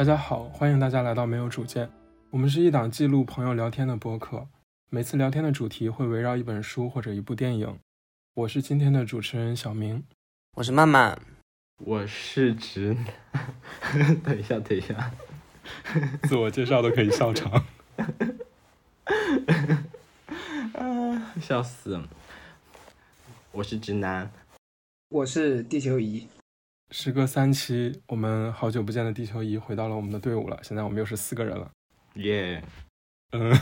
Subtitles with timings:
[0.00, 1.90] 大家好，欢迎大家来到没有主见。
[2.30, 4.48] 我们是一档记录朋友聊天的播客，
[4.88, 7.78] 每次聊天的主题会围绕一本书或者一部电影。
[8.32, 10.02] 我是今天的主持人小明，
[10.56, 11.20] 我是曼曼，
[11.84, 13.04] 我是直男。
[14.24, 15.12] 等一下，等一下，
[16.22, 17.52] 自我介绍都可以笑场。
[20.72, 22.00] 啊，笑死！
[23.52, 24.30] 我是直男，
[25.10, 26.26] 我是地球仪。
[26.92, 30.58] 时隔三期，我们好久不见的地球仪回到了我们的队伍了。
[30.62, 31.70] 现在我们又是四个人了，
[32.14, 32.60] 耶！
[33.30, 33.56] 嗯，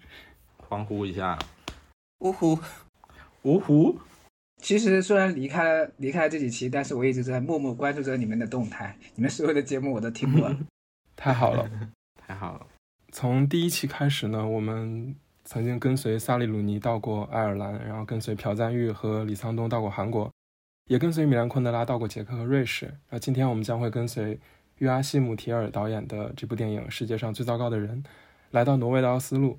[0.68, 1.38] 欢呼一下，
[2.18, 2.58] 呜呼，
[3.42, 3.98] 呜呼！
[4.62, 10.58] 其实虽然离开了离开了这几期，但是我一直在默默关注着你们的动态，你们所有的节目我都听过了。
[11.16, 11.70] 太好了，
[12.20, 12.66] 太好了！
[13.12, 15.16] 从第一期开始呢，我们
[15.46, 20.30] 曾经跟随萨利鲁尼到过爱尔兰，然后跟随朴赞玉和李沧东到过韩国。
[20.86, 22.94] 也跟随米兰昆德拉到过捷克和瑞士。
[23.08, 24.38] 那今天我们将会跟随
[24.78, 28.02] 约阿希姆提尔导演的这部电影《世界上最糟糕的人》，
[28.50, 29.56] 来到挪威的奥斯陆。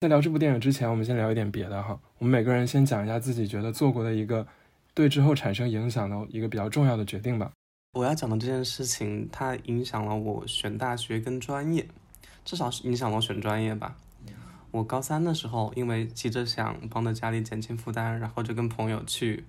[0.00, 2.00] 在聊这部电影之前，我们先聊一点别的哈。
[2.18, 4.46] 我们每个人先讲一下自己觉得做过的一个
[4.94, 7.52] 对之后产生影响的一个比较重要的决定吧。
[7.92, 11.86] 我要讲的这件事情，它影响了我选大学跟专业，
[12.46, 13.94] 至少是影响了我选专业吧。
[14.70, 19.44] 我高三的时候，因为急着想帮着家里减轻负担，然后就跟朋友去。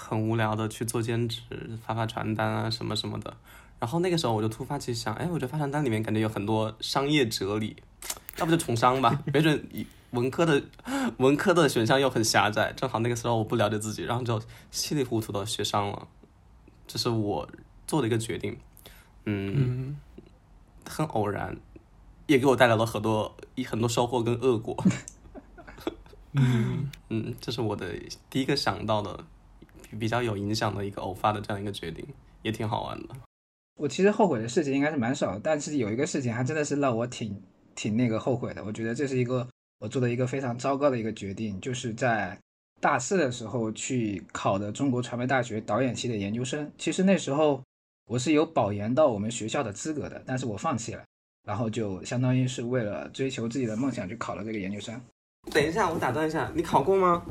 [0.00, 1.42] 很无聊的去做兼职，
[1.84, 3.36] 发发传单啊什么什么的。
[3.80, 7.76] 然后那个时候我就突发奇想，哎，我觉得发传单里面感觉有很多商业哲理，
[8.38, 9.20] 要不就从商吧？
[9.32, 9.68] 没准
[10.12, 10.62] 文科的
[11.18, 14.40] 文科的选项又很狭窄，正好那个时候我不了解自己，然后就
[14.70, 16.06] 稀里糊涂的学商了。
[16.86, 17.48] 这是我
[17.86, 18.56] 做的一个决定，
[19.24, 19.96] 嗯，
[20.88, 21.56] 很偶然，
[22.26, 24.76] 也给我带来了很多很多收获跟恶果。
[26.32, 27.86] 嗯嗯，这是我的
[28.30, 29.24] 第一个想到的。
[29.98, 32.06] 比较有影响的一个偶发的这样一个决定，
[32.42, 33.14] 也挺好玩的。
[33.76, 37.40] 我其实后悔的事情应该是蛮少，但是有一个事情还真的是让我挺
[37.74, 38.64] 挺那个后悔的。
[38.64, 39.46] 我觉得这是一个
[39.78, 42.36] 我做的一个非常糟糕的一个决定，就是在
[42.80, 46.70] 大四的时候去考的中国传媒大学导演系的研究生。
[46.76, 47.62] 其实那时候
[48.08, 51.04] 我是有保研到我们学校的资格的，但是我放弃了，
[51.46, 55.00] 然后就相当于是为了追求自己的梦想去考了这个研究生。
[55.52, 57.24] 等一下，我打断一下，你考过吗？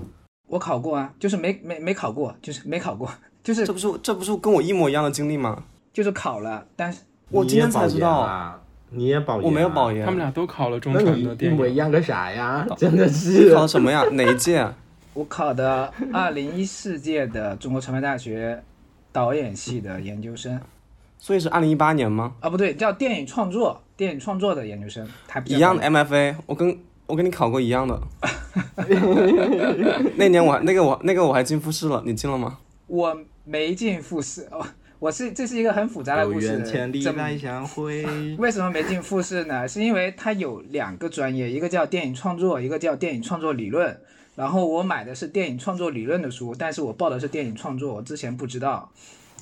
[0.48, 3.10] 我考过啊，就是没没没考过，就是没考过，
[3.44, 5.64] 就是这不是这不是跟我一模一样的经历吗？
[5.94, 8.60] 就是考了，但是我今天才知道，
[8.90, 12.66] 你也保研，我没有保研，他们俩都考了中传的电影，一模一样个啥呀？
[12.78, 14.04] 真的是考什么呀？
[14.12, 14.66] 哪一届？
[15.14, 18.64] 我考的二零一四届的中国传媒大学
[19.12, 20.60] 导演系的研究生，
[21.20, 22.34] 所以是二零一八年吗？
[22.40, 25.06] 啊，不对，叫电影创作，电影创作的研究生，
[25.46, 26.78] 一样的 MFA，我跟。
[27.10, 27.98] 我跟你考过一样的，
[30.16, 32.58] 那年我那个我那个我还进复试了，你进了吗？
[32.88, 34.66] 我没进复试哦，
[35.00, 36.60] 我是这是一个很复杂的故事。
[37.04, 38.06] 怎么相会？
[38.40, 39.68] 为什么没进复试呢？
[39.68, 44.00] 是因为它有两个专业，一个叫电影创作，一个叫电影创作理论。
[44.36, 48.92] 然后我买的是电影创作理论的书，但是我报的是电影创作，我之前不知道。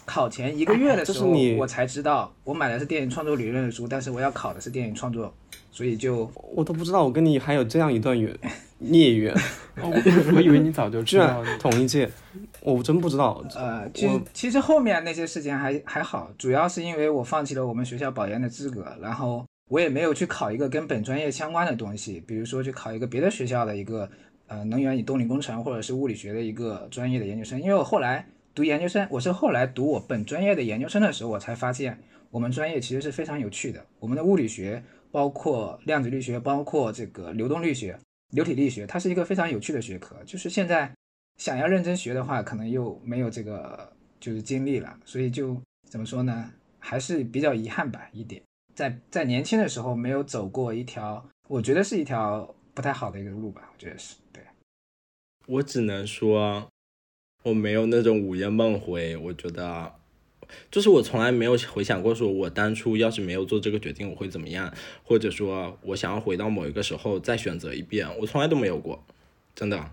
[0.06, 1.28] 考前一个月的时候，
[1.58, 5.34] 我才知道我买的是电影创作理论的书，但是我要考的是电影创作。
[5.72, 8.34] 所以就我都不知道，我跟你还有这样一段缘
[8.80, 9.36] 孽缘。
[9.84, 12.10] 我以为你早就知道同一届，
[12.62, 13.44] 我真不知道。
[13.54, 24.10] 呃，其实其实后面那些事情还还好，主要是因为我放弃了我们学校保研的资格，然后我也没有去考一个跟本专业相关的东西，比如说去考一个别的学校的一个
[24.48, 27.62] 呃能源与动力工程或者是物理学的一个专业的研究生。
[27.62, 32.02] 因为我后来读研究生，我是后来读我本专业的研究生的时候，我才发现
[32.32, 34.82] 我们专业其实是非常有趣的，我们的物理学。
[35.12, 37.98] 包括量子力学，包括这个流动力学、
[38.34, 40.14] 流体力学，它是一个非常有趣的学科。
[40.26, 40.94] 就是现在
[41.38, 45.56] 想要认真学的话，可能又没有这个就是精力了，所以就
[45.90, 48.42] 怎么说呢，还是比较遗憾吧一点。
[48.74, 54.44] 在在年轻的时候没有走过一条，我觉得是一条不太好的一个路吧，我觉得是对。
[55.48, 56.70] 我只能说，
[57.46, 59.94] 我没有那种午夜梦回，我觉得。
[60.72, 69.06] 就是我从来没有回想过，说我当初要是没有做这个决定，我会怎么样，或者说我想要回到某一个时候再选择一遍，我从来都没有过，
[69.54, 69.92] 真的。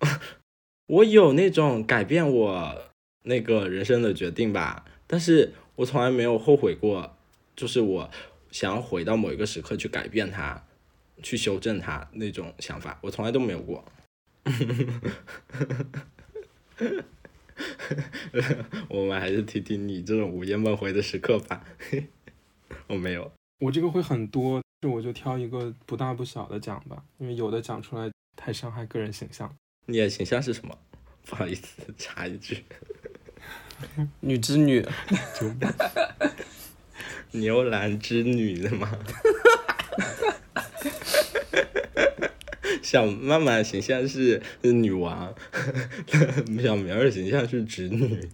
[0.88, 2.92] 我有那种改变我
[3.22, 7.16] 那个人生的决定吧，但是我从来没有后悔过，
[7.56, 8.10] 就是我
[8.50, 10.66] 想要回到某一个时刻去改变它，
[11.22, 13.84] 去修正它那种想法，我从来都没有过。
[18.88, 21.62] 我们还是听听你这种午夜梦回的时刻吧。
[22.88, 23.30] 我没有，
[23.60, 29.54] 我这个会很多，就我就挑一个不大不小的讲吧，因为有的讲出来太伤害个人形象。
[29.86, 30.76] 你的形象是什么？
[31.26, 31.66] 不好意思，
[31.98, 32.64] 插一句，
[34.20, 34.84] 女织女。
[37.32, 38.90] 牛郎织女的吗？
[42.82, 45.34] 小曼曼形象是女王，
[46.62, 48.28] 小苗儿形象是侄女。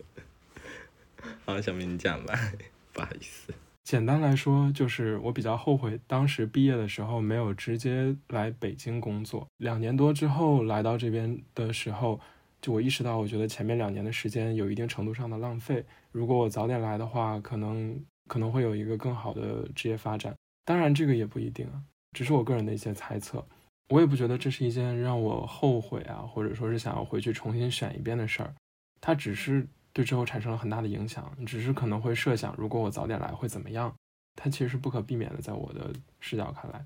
[1.45, 2.35] 好，小明你讲吧，
[2.93, 3.53] 不好意思。
[3.85, 9.47] 简单来说，就是我比较后悔当时毕业的时候没有直接来北京工作。
[9.59, 12.21] 两年多之后来到这边的时候，
[12.61, 15.85] 就我意识到，我觉得前面两年的时间有一定程度上的浪费。
[16.11, 20.35] 如果我早点来的话，可能可能会有一个更好的职业发展。
[20.65, 21.81] 当然，这个也不一定啊，
[22.13, 23.47] 只是我个人的一些猜测。
[23.89, 28.53] 我也不觉得这是一件让我后悔啊，或者说是想要回去重新选一遍的事儿。
[29.01, 33.95] 它只是对之后产生了很大的影响，只是可能会设想，如果我早点来会怎么样。
[34.35, 36.85] 它其实是不可避免的，在我的视角看来。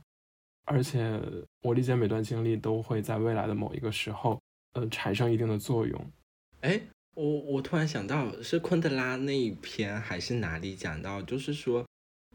[0.67, 1.20] 而且
[1.62, 4.38] 我理解每段经历都会在未来的某一个时候，
[4.75, 6.12] 呃，产生一定的作用。
[6.61, 6.81] 哎，
[7.14, 11.87] 我我突然想到，是昆德拉那一篇还是哪里讲到，就是说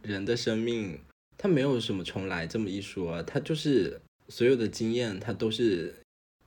[0.01, 1.00] 人的生命
[1.38, 4.01] 它没有什么重来这么一说，它就是。
[4.27, 5.94] 所有的经验，它都是，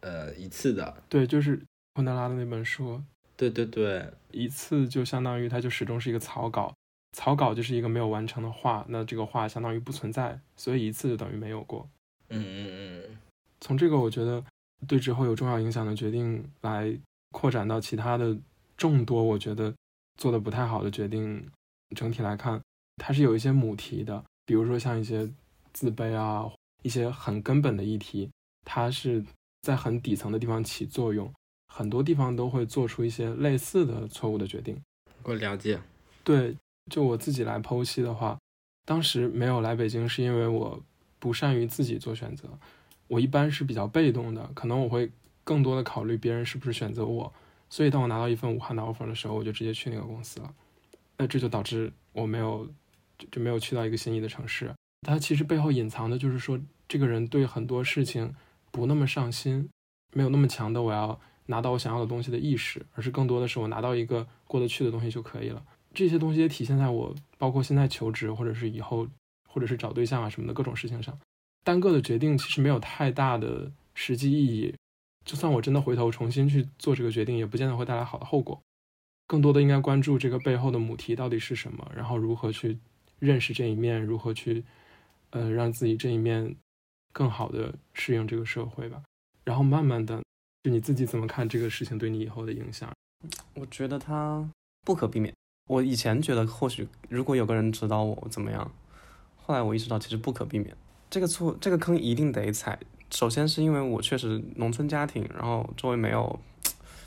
[0.00, 1.02] 呃，一次的。
[1.08, 1.60] 对，就是
[1.94, 3.02] 昆德拉的那本书。
[3.36, 6.74] 对对对，一次就相当于它就始终是一个草稿，
[7.12, 11.88] 草稿就是一个没有完成的画，那这个画相当于不存在，所以一次就等于没有过。
[12.30, 13.18] 嗯嗯嗯。
[13.60, 14.44] 从这个我觉得
[14.88, 16.98] 对之后有重要影响的决定来
[17.30, 18.36] 扩展到其他的
[18.76, 19.72] 众多，我觉得
[20.16, 21.48] 做的不太好的决定，
[21.94, 22.60] 整体来看，
[22.96, 25.30] 它是有一些母题的，比如说像一些
[25.72, 26.50] 自卑啊。
[26.88, 28.30] 一些很根本的议题，
[28.64, 29.22] 它是
[29.60, 31.30] 在很底层的地方起作用，
[31.66, 34.80] 很多地方都会做出一些类似的错误的决定。
[35.22, 35.78] 我了解。
[36.24, 36.56] 对，
[36.90, 38.38] 就我自己来剖析的话，
[38.86, 40.82] 当时没有来北京，是因为我
[41.18, 42.48] 不善于自己做选择。
[43.06, 45.10] 我一般是比较被动的，可能我会
[45.44, 47.30] 更多的考虑别人是不是选择我。
[47.68, 50.54] 所以当我拿到一份武汉的 offer 的时候，我就直接去那个公司了。
[51.18, 52.66] 那这就导致我没有
[53.30, 54.72] 就没有去到一个心仪的城市。
[55.06, 56.58] 它其实背后隐藏的就是说，
[56.88, 58.34] 这个人对很多事情
[58.70, 59.68] 不那么上心，
[60.14, 65.62] 没有那么强的我要拿到我想要的东西的意识，而是更多的是我拿到一个过得去的东西就可以了。
[65.92, 69.06] 这些东西也体现在我包括现在求职，或者是以后，
[69.46, 71.18] 或者是找对象啊什么的各种事情上。
[71.62, 74.74] 单个的决定其实没有太大的实际意义，
[75.26, 78.58] 就算我真的回头重新去做这个决定，也不见得会带来好的后果。
[79.26, 82.78] 更多的应该关注这个背后的母题到底是什么，然后如何去
[83.18, 84.64] 认识这一面，如何去。
[85.30, 86.56] 呃，让自己这一面
[87.12, 89.02] 更好的适应这个社会吧，
[89.44, 90.22] 然后慢慢的，
[90.62, 92.92] 就你自己怎么看这个事情对你以后的影响？
[93.54, 94.48] 我觉得它
[94.84, 95.34] 不可避免。
[95.68, 98.70] 我以前觉得或许如果有个人指导我怎么样，
[99.36, 100.76] 后来我意识到其实不可避免。
[101.10, 102.78] 这个错，这个坑一定得踩。
[103.10, 106.38] 首先是因为我确实农村家庭，然后周围没有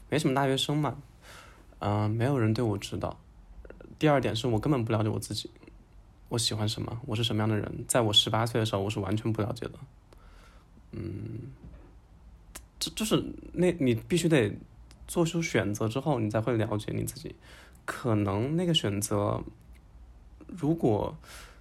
[0.09, 0.97] 没什么大学生嘛，
[1.79, 3.19] 嗯，没有人对我指导。
[3.97, 5.49] 第二点是我根本不了解我自己。
[6.31, 6.97] 我喜欢什么？
[7.05, 7.69] 我是什么样的人？
[7.89, 9.73] 在我十八岁的时候，我是完全不了解的。
[10.93, 11.51] 嗯，
[12.79, 14.49] 这就是那你必须得
[15.09, 17.35] 做出选择之后，你才会了解你自己。
[17.83, 19.43] 可能那个选择，
[20.47, 21.13] 如果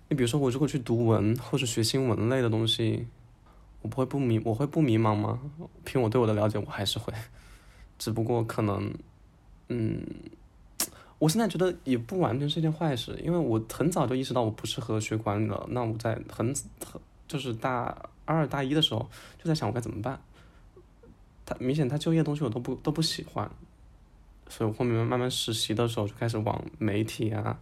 [0.09, 3.09] 你比如说我如果去读文或者学新闻类的东西，
[3.83, 5.41] 我不会不迷，我会不迷茫吗？
[5.85, 7.13] 凭我对我的了解，我还是会。
[7.99, 8.95] 只不过可能，
[9.67, 10.07] 嗯。
[11.21, 15.67] 我现在觉得也不完全是一件坏事，因为我很早就意识到我不适合学管理了。
[15.69, 16.47] 那我在很
[16.83, 19.07] 很就是大二大一的时候
[19.39, 20.19] 就在想我该怎么办。
[21.45, 23.51] 他明显他就业东西我都不都不喜欢，
[24.49, 27.61] 所以我后面慢慢实习的时候就开始往媒体啊、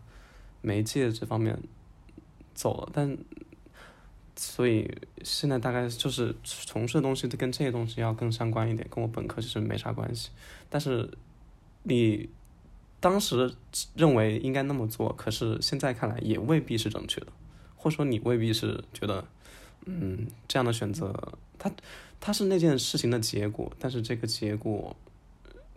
[0.61, 1.59] 媒介这方面
[2.55, 2.89] 走了。
[2.95, 3.19] 但
[4.37, 4.89] 所以
[5.25, 10.31] 现在大概就是从事的东西都跟这些东西要更相关一点，跟我本科其实没啥关系。
[10.71, 11.11] 但是
[11.83, 12.29] 你。
[13.01, 13.55] 当时
[13.95, 17.29] 认为应该那么做，可是现在看来也未必是正确的，
[17.77, 19.25] 或者说你未必是觉得，
[19.87, 21.71] 嗯，这样的选择，它
[22.21, 24.97] 它是那件事情的结果，但是这个结果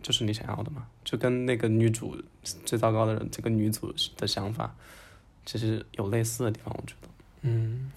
[0.02, 0.86] 就是你想要的嘛？
[1.04, 2.16] 就跟那个女主
[2.64, 4.74] 最糟糕的人，这个女主的想法，
[5.46, 7.08] 其实有类似的地方，我觉得。
[7.42, 7.92] 嗯，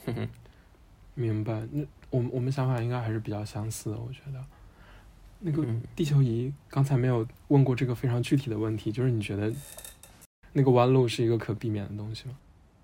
[1.15, 1.67] 明白。
[1.71, 4.45] 那我们我们想法应该还是比较相似的，我觉得。
[5.47, 5.63] 那个
[5.95, 9.53] 地球仪刚才没有问过这个非常具体的问题，就是你觉得
[10.51, 12.35] 那个弯路是一个可避免的东西吗？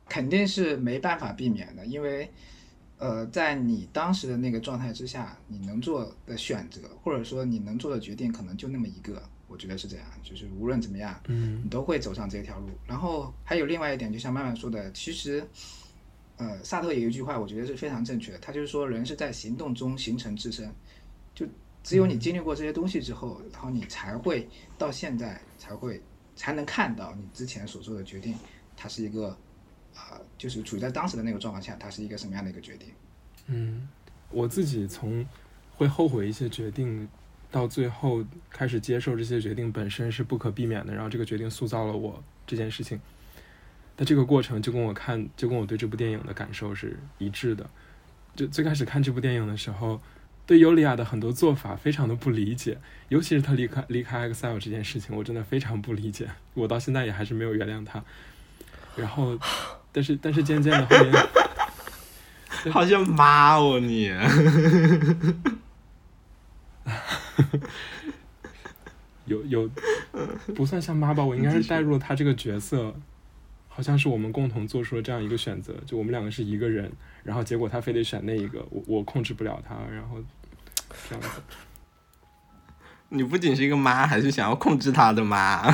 [0.07, 2.29] 肯定是没办法避免的，因为
[2.99, 12.69] 呃，在你当时的那个状态之下，你能做的选择或者说你能做的决定可能就那么一个，我觉得是这样，就是无论怎么样，嗯，你都会走上这条路。
[12.85, 15.43] 然后还有另外一点，就像曼曼说的，其实
[16.37, 20.71] 呃，萨特有一句话，我觉得是非常正确的，他就是说人是在行动中形成自身，
[21.33, 21.47] 就。
[21.83, 24.47] 只有你经历过这些东西之后，然后你才会
[24.77, 26.01] 到现在才会
[26.35, 28.35] 才能看到你之前所做的决定，
[28.77, 29.37] 它是一个
[29.95, 32.89] 啊、就是处在当时的那个状况下，它是一个什么样的一个决定？
[33.47, 33.89] 嗯，
[34.29, 35.25] 我自己从
[35.75, 37.07] 会后悔一些决定，
[37.49, 42.99] 到最后开始接受这些决定本身是不可避免的，然后这个决定塑造了我这件事情。
[43.97, 47.69] 但这个过程就跟我看，就跟我对这部电影的感受是一致的。
[48.33, 49.99] 就最开始看这部电影的时候，
[50.51, 52.77] 对尤利亚的很多做法非常的不理解，
[53.07, 58.03] 尤其是他离开离开 Excel 这件事情，我真的非常不理解，我到现在也还是没有原谅他。
[58.97, 59.39] 然后，
[59.93, 61.25] 但是但是渐渐的后面。
[62.69, 64.11] 好像妈哦你，
[69.23, 69.69] 有有
[70.53, 72.93] 不算像妈吧，我应该是带入了他这个角色，
[73.69, 76.91] 好像是我们共同做出了这样一个选择，就我们两个是一个人，
[77.23, 80.17] 然后结果他非得选那一个，我我控制不了他，然后
[81.09, 81.29] 这样子。
[83.09, 85.73] 你不仅是一个妈，还是想要控制他的妈。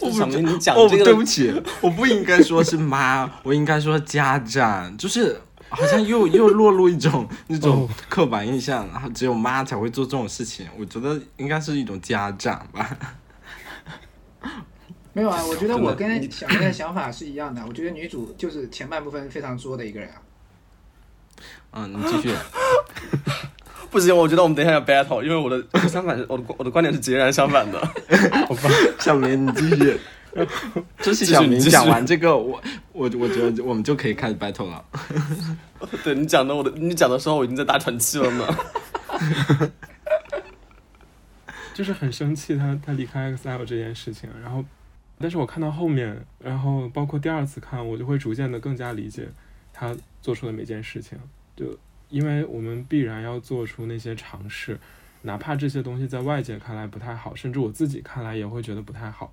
[0.00, 10.68] 我小明，你讲哦，这个，对不起，我不应该说是妈， 我应该说家长，就是好像又又落入一种那种哦刻板印象，然后只有妈才会做这种事情。
[10.78, 12.96] 我觉得应该是一种家长吧。
[15.12, 17.64] 没有啊，我觉得我跟小明的想法是一样的。
[17.66, 20.22] 我觉得女主就是前半部分非常作的一个人啊。
[21.72, 22.34] 嗯，你继续。
[23.90, 27.80] 不行，我觉得我们等一下要 battle，因为我的 相反，我的我的观点是截然相反的。
[28.46, 28.70] 好吧，
[29.00, 29.98] 小明，你继续。
[31.00, 32.60] 就是小明讲完这个，我
[32.92, 34.84] 我我觉得我们就可以开始 battle 了。
[36.04, 38.46] 对你讲的，我的你讲的时候，我已经在大喘气了呢。
[41.74, 44.64] 就是很生气他他离开 Excel 这件事情，然后，
[45.18, 49.28] 但是我看到后面，然后包括第二次看，我就会逐渐的更加理解
[49.72, 51.18] 他做出的每件事情，
[51.58, 51.76] 就
[52.08, 54.78] 因为我们必然要做出那些尝试，
[55.22, 59.32] 哪怕这些东西在外界看来不太好，甚至我自己看来也会觉得不太好，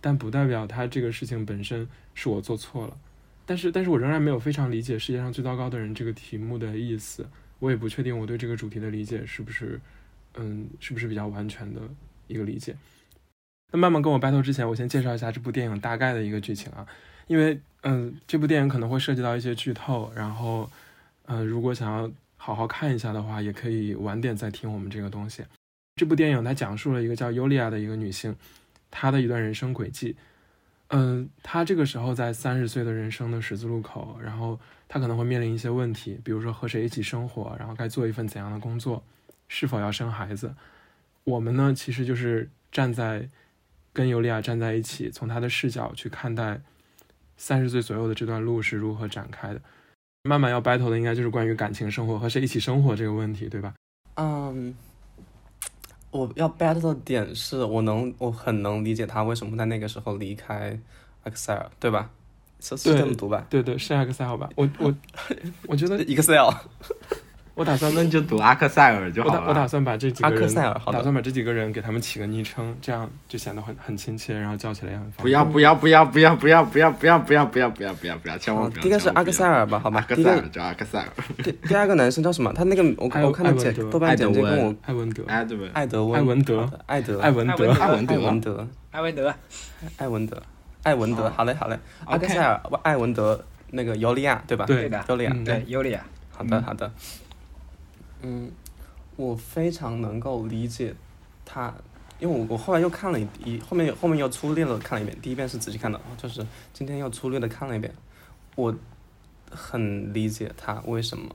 [0.00, 2.96] 但不代表他这个事情本身是我做错了。
[3.44, 7.28] 但是，但是我仍然没有非常理解世界上最糟糕的人这个题目的意思，
[7.58, 9.78] 我也不确定我对这个主题的理解是不是，
[10.36, 11.80] 嗯，是不是比较完全的
[12.28, 12.74] 一个理解。
[13.72, 16.86] 那慢慢跟我 battle 之前，我先介绍一下这部电影大概的一个剧情啊，
[17.26, 20.70] 因为嗯，这部电影可能会涉及到一些剧透，然后
[21.26, 25.44] 嗯，如果想要好好看一下的话，也可以晚点再听我们这个东西。
[25.96, 28.34] 这部电影它讲述了一个叫尤利亚的一个女性，
[28.90, 30.16] 她的一段人生轨迹。
[30.88, 39.02] 嗯，她这个时候在三十岁的人生的十字路口，然后她可能会面临一些问题，比如说和谁一起生活，然后该做一份怎样的工作，
[39.48, 40.54] 是否要生孩子。
[41.24, 43.28] 我们呢，其实就是站在
[43.92, 46.60] 跟尤利亚站在一起，从她的视角去看待
[47.36, 49.62] 三十岁左右的这段路是如何展开的。
[50.24, 53.74] 慢慢要 battle 的应该就是关于感情生活和谁一起生活这个问题，对吧？
[54.14, 54.72] 嗯，
[56.12, 60.78] 我要 battle 的点是我能，我很能理解他为什么在那个时候离开
[61.24, 62.08] Excel，对吧？
[62.60, 64.48] 是这么读吧对对，是 Excel 吧？
[64.54, 64.94] 我我
[65.66, 65.98] 我觉得？
[66.06, 66.48] Excel，
[67.54, 69.40] 我打算那你就读阿克塞尔就我好了。
[69.42, 75.24] 打我打算把这几个人，阿克塞尔好打算把这几个人给他们起个昵称，这样就显得很很亲切，然后叫起来也很方便。
[75.24, 78.82] 不要不要不要不要不要不要不要不要不要不要不要不要，千万不要。
[78.82, 80.06] 第一个是阿克塞尔吧，好吧阿？
[80.06, 81.06] 克塞尔叫阿克塞尔，
[81.44, 82.50] 第第二个男生叫什么？
[82.54, 85.24] 他那个我艾我看豆瓣简介跟我艾文德？
[85.26, 89.34] 艾德温艾文德好的艾德艾文德，艾文德艾文德艾文德，
[89.98, 90.42] 艾文德
[90.84, 94.64] 艾文德，哦好嘞好嘞，阿克塞尔艾文德那个尤利亚对吧？
[94.64, 96.90] 对对的，尤利亚嗯对，尤利亚，好的，好的。
[98.22, 98.50] 嗯，
[99.16, 100.94] 我非常能够理解
[101.44, 101.74] 他，
[102.18, 107.92] 因为我我后来又看了一一后面后面又粗略的看了一遍，第一遍是仔细看的，就是今天又粗略的看了一遍，
[108.56, 108.74] 我
[109.50, 111.34] 很理解他为什么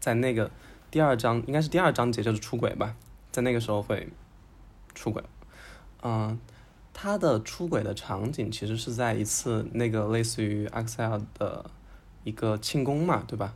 [0.00, 0.50] 在那个
[0.90, 2.96] 第二章应该是第二章节就是出轨吧，
[3.30, 4.08] 在那个时候会
[4.94, 5.22] 出轨，
[6.02, 6.38] 嗯。
[6.94, 11.64] 他的出轨的场景其实是在一次那个类似于 Excel 的
[12.22, 13.54] 一个庆功嘛，对吧？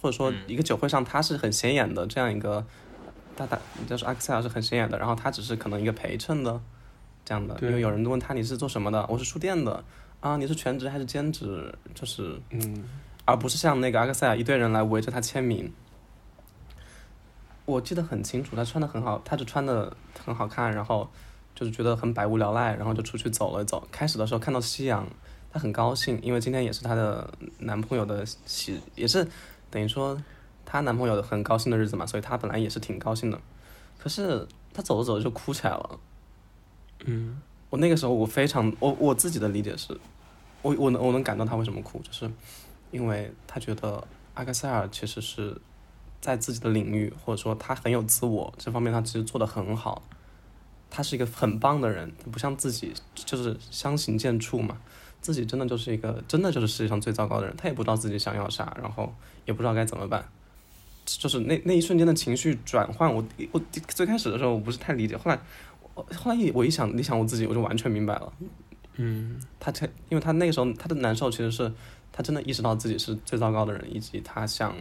[0.00, 2.64] 或者说嗯一个酒会上，他是很显眼的这样一个，
[3.36, 6.60] 大大就是 Excel 是很显眼的，然后他只是可能一个陪衬的
[7.24, 9.84] 这样的，因为有人问他你是做什么的，我是书店的
[10.20, 11.74] 啊，你是全职还是兼职？
[11.94, 12.84] 就是嗯，
[13.24, 15.72] 而不是像那个阿克塞尔一堆人来围着他签名。
[17.64, 21.06] 我记得很清楚，他穿的很好，他就穿的很好看，然后
[21.54, 23.86] 就是觉得很百无聊赖，然后就出去走了走。
[23.92, 25.06] 开始的时候看到夕阳，
[25.52, 29.28] 她很高兴，因为今天也是她的男朋友的喜，也是
[29.70, 30.20] 等于说
[30.64, 33.40] 她男朋友很高兴的日子嘛，所以她本来也是挺高兴的。
[33.98, 36.00] 可是她走着走着就哭起来了。
[37.04, 39.98] 嗯，我那个时候我非常我我自己的理解是，
[40.62, 42.30] 我我能我能感到她为什么哭，就是
[42.90, 45.60] 因为她觉得阿克塞尔其实是
[46.20, 50.02] 在自己的领域或者说他很有自我这方面，他其实做的很好，
[50.90, 54.78] 他是一个很棒的人，不像自己就是相形见绌嘛，
[55.20, 60.24] 自己真的就是一个真的就是世界上最糟糕的人，他也不知道自己想要啥，然后也不知道该怎么办，
[61.04, 65.38] 就是那那一瞬间的情绪转换，我我最开始的时候我不是太理解，后来
[65.94, 68.32] 我后来一我一想你想我自己，我就完全明白了，
[68.96, 71.72] 嗯，他才因为他那个时候他的难受其实是
[72.12, 74.74] 他真的意识到自己是最糟糕的人，以及他想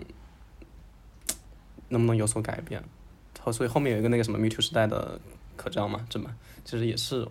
[1.89, 2.83] 能不能有所改变，
[3.39, 5.19] 后所以后面有一个那个什么 Me Too 时代的
[5.55, 6.29] 可照嘛，这么
[6.65, 7.27] 其实也是，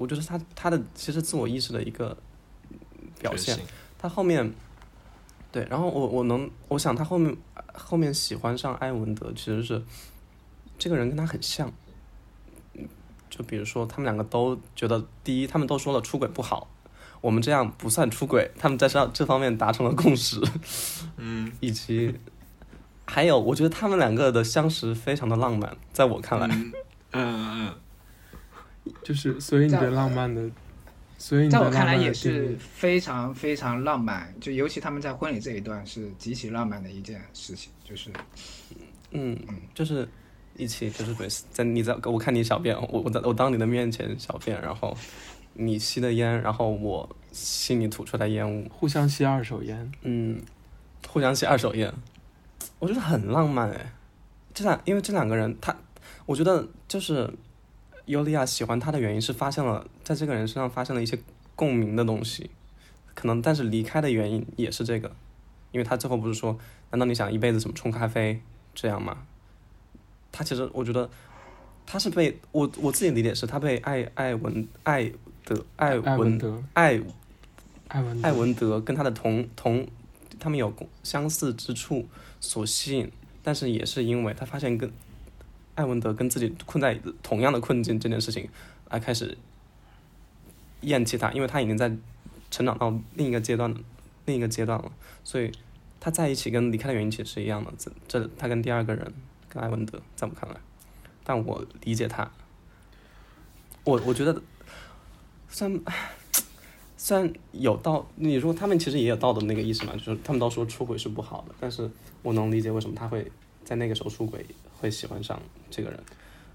[0.00, 2.16] 我觉得他他的其实自我意识的一个
[3.18, 3.58] 表现
[3.98, 4.50] 他后面，
[5.52, 7.36] 对，然后我我能我想他后面
[7.74, 9.82] 后面喜欢上艾文德，其实是
[10.78, 11.70] 这个人跟他很像，
[12.72, 12.88] 嗯
[13.28, 16.68] 就比如说他们两个都觉得，第一，他们都说了出轨不好，
[17.20, 20.40] 我们这样不算出轨，他们在这这方面达成了共识，
[21.18, 21.52] 嗯。
[21.60, 22.14] 以及
[23.04, 26.72] 还有，我觉得他们两个的相识非常的浪漫，在我看来，嗯
[27.12, 27.74] 嗯
[29.02, 30.50] 就是所以你的浪漫的，
[31.18, 38.10] 所以在我看来也是非常非常浪漫，就尤其他们在婚礼这一段是极其浪漫的一件事情，就是
[39.10, 39.38] 嗯，
[39.74, 40.08] 就是
[40.56, 44.96] 一起就是对，在你在我看你小便，我我在我当你的面前小便，然后
[45.54, 50.40] 你吸的烟，然后我吸你吐出来烟雾，互相吸二手烟，嗯，
[51.08, 51.92] 互相吸二手烟，
[52.78, 53.92] 我觉得很浪漫哎。
[54.52, 55.74] 这两因为这两个人，他
[56.26, 57.32] 我觉得就是
[58.10, 61.18] 尤利亚喜欢他的原因是发现了在这个人身上发现了一些
[61.54, 62.50] 共鸣的东西，
[63.14, 65.12] 可能但是离开的原因也是这个，
[65.70, 66.58] 因为他最后不是说，
[66.90, 68.40] 难道你想一辈子怎么冲咖啡
[68.74, 69.18] 这样吗？
[70.32, 71.08] 他其实我觉得
[71.86, 75.12] 他是被我我自己理解是他被艾艾文艾
[75.44, 77.00] 德艾艾文文德，艾
[77.88, 78.28] 艾文德。
[78.28, 79.86] 艾文德跟他的同同，
[80.38, 82.06] 他们有相似之处
[82.40, 83.10] 所吸引，
[83.42, 84.90] 但是也是因为他发现跟
[85.74, 88.48] 艾文德跟自己困在同样的困境这件事情，
[88.90, 89.36] 来开始
[90.82, 91.90] 厌弃他，因为他已经在
[92.50, 93.74] 成长到另一个阶段
[94.26, 94.92] 另一个阶段了，
[95.24, 95.50] 所以
[95.98, 97.72] 他在一起跟离开的原因其实是一样的。
[97.78, 99.12] 这这他跟第二个人
[99.48, 100.56] 跟艾文德，在我看来，
[101.24, 102.30] 但我理解他，
[103.84, 104.42] 我我觉得
[105.48, 105.80] 虽然。
[107.02, 111.90] 虽然有道，你说他们其实也有道德那个意识嘛，就是他们都说出轨是不好的，但是
[112.22, 113.26] 我能理解为什么他会
[113.64, 114.44] 在那个时候出轨，
[114.78, 115.98] 会喜欢上这个人，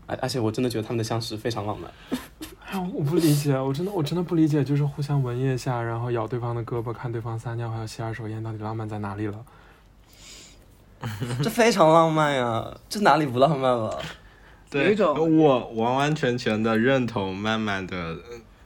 [0.05, 1.89] 而而且我真的觉得他们的相识非常浪漫。
[2.65, 9.45] 哎， 我不理解，我真的我真的不理解，就是互相闻腋下，然后咬对方的胳膊，看对方撒尿，还有吸二手烟，到底浪漫在哪里了？
[11.43, 14.01] 这非常浪漫呀，这哪里不浪漫了？
[14.69, 18.17] 对，有一种我完完全全的认同慢慢的，呃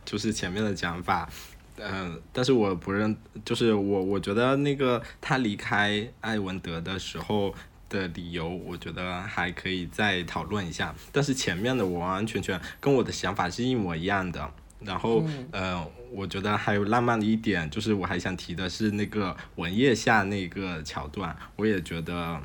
[0.06, 1.30] 就是前面的讲法，
[1.78, 7.54] 嗯、但是我不认，就是我我觉得那个他离开艾文德的时候
[7.90, 14.50] 的理由，我觉得还可以再讨论一下，但是前面的我完完全全跟我的想法是一模一样的。
[14.82, 15.22] 然后，
[15.52, 22.40] 呃，我觉得还有浪漫的一点，就是我还想提的是那个文叶下那个桥段，我也觉得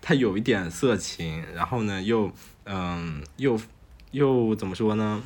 [0.00, 2.32] 它有一点色情，然后呢又
[2.64, 3.56] 嗯又
[4.10, 5.22] 又怎么说呢？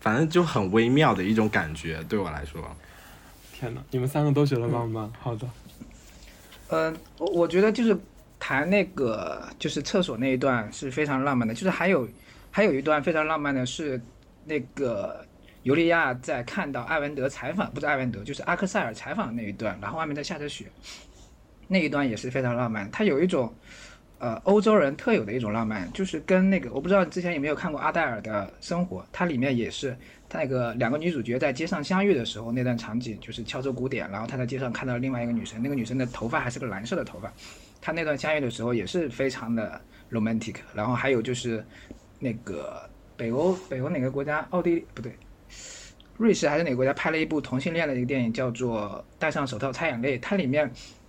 [0.00, 2.76] 反正就很微妙的一种感觉，对我来说。
[3.52, 5.08] 天哪，你们三个都觉得浪漫？
[5.20, 5.48] 好的，
[6.68, 7.96] 嗯，我我觉得就是
[8.38, 12.08] 谈那个就是厕所那一段是非常浪漫的，就是还有
[12.50, 14.00] 还有一段非常浪漫的是
[14.44, 15.24] 那个
[15.62, 20.66] 尤利亚在看到艾文德采访，不是艾文德，就是阿克塞尔采访的那一段，然后外面在下着雪，
[21.68, 23.52] 那一段也是非常浪漫，它有一种。
[24.18, 29.94] 呃，欧洲人特有的一种浪漫，就是跟那个我不知道你之前有没有看过阿黛尔的生活，它里面也是
[30.26, 37.30] 他那个两个女主角在街上相遇的时候那段场景，就是敲着鼓点，然后他在街上看到另外一个女生，那个女生的头发还是个蓝色的头发，
[37.86, 40.56] 他那段相遇的时候也是非常的 romantic。
[40.74, 41.64] 然后还有就是
[42.18, 42.82] 那个
[43.16, 45.16] 北欧北欧哪个国家，奥地利不对，
[46.16, 50.68] 瑞士还是哪个国家拍了一部同性恋的一个电影，叫做《戴上手套擦眼泪》，它里面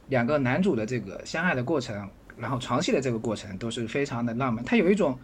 [0.09, 5.17] 两个男主的这个相爱的过程，然后床戏的这个过程都是非常的浪漫，它有一种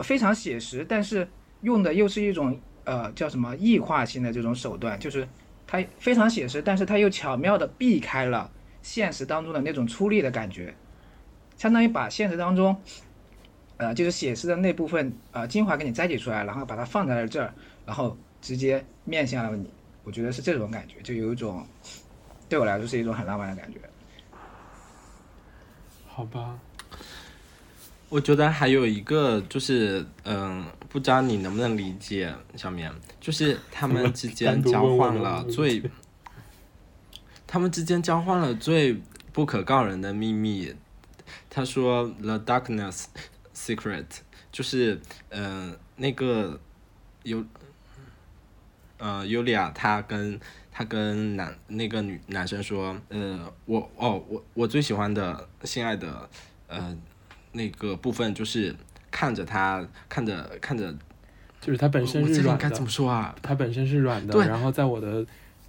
[0.00, 1.28] 非常写实，但是
[1.60, 5.28] 用的又是一种呃叫什么异化性的这种手段，就是
[5.64, 8.50] 它非常写实，但是它又巧妙的避开了
[8.82, 10.74] 现实当中的那种粗粝的感觉，
[11.56, 12.76] 相当于把现实当中
[13.76, 17.52] 呃就是写实的那部分呃精华给你摘取出来，然后把它放在了这儿，
[17.86, 19.70] 然后直接面向了你，
[20.04, 21.66] 我觉得是这种感觉，就有一种
[22.48, 23.78] 对我来说是一种很浪漫的感觉。
[26.06, 26.58] 好吧，
[28.08, 35.82] 我觉得还有一个就是，嗯，不知道你能不能理解，小棉，就是他们 之间交换了最
[37.52, 38.98] 他们之间交换了最
[39.30, 40.74] 不可告人的秘密。
[41.50, 43.04] 他说 “The darkness
[43.54, 44.06] secret”，
[44.50, 46.58] 就是嗯、呃那个
[47.24, 47.44] 尤
[48.96, 56.26] 呃尤利亚她跟她跟男那个女男生说，呃我哦我我最喜欢的心爱的
[56.68, 56.96] 呃
[57.52, 58.74] 那个部分就是
[59.10, 60.90] 看着他看着看着，
[61.60, 63.34] 就是他本身我是软的该怎么，说啊？
[63.42, 65.22] 它本身是软的，对然后在我的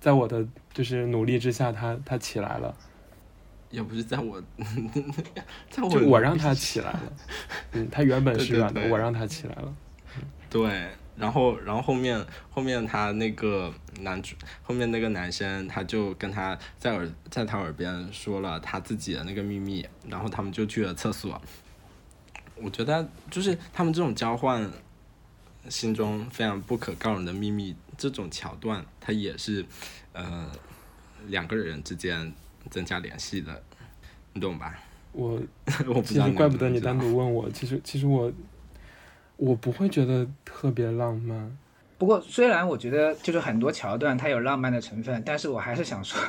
[0.04, 2.76] 在我的就是努力之下，他他起来了，
[3.70, 4.38] 也不是在我，
[5.70, 7.13] 在我我让他起来了。
[7.72, 9.74] 嗯，它原本是软的，对我让他起来了。
[10.50, 21.42] 对，然后然后后面后面他那个男主后面那个男生他就跟他在耳在他耳边说了他自己的那个秘密，然后他们就去了厕所。
[22.56, 24.70] 我觉得就是他们这种交换
[25.70, 29.65] 心中非常不可告人的秘密这种桥段，它也是
[30.13, 30.51] 呃
[31.27, 32.32] 两个人之间
[32.69, 33.62] 增加联系的，
[34.34, 34.79] 你懂吧？
[35.12, 35.39] 我
[35.88, 38.32] 我不知道其实怪不得你单独问我，其实其实我
[39.38, 41.58] 我不会觉得特别浪漫。
[41.97, 46.19] 不过，虽然我觉得就是很多桥段它有浪漫的成分，但是我还是想说，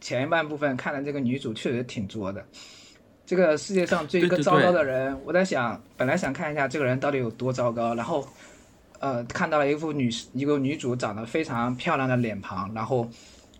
[0.00, 2.44] 前半部分看的这个女主确实挺作的。
[3.26, 8.28] 这个世界上最一个糟糕的人，我在想，本来想看一下这个人到底有多糟糕，然后，
[9.00, 13.08] 呃，看到了一副女一个女主长得非常漂亮的脸庞，然后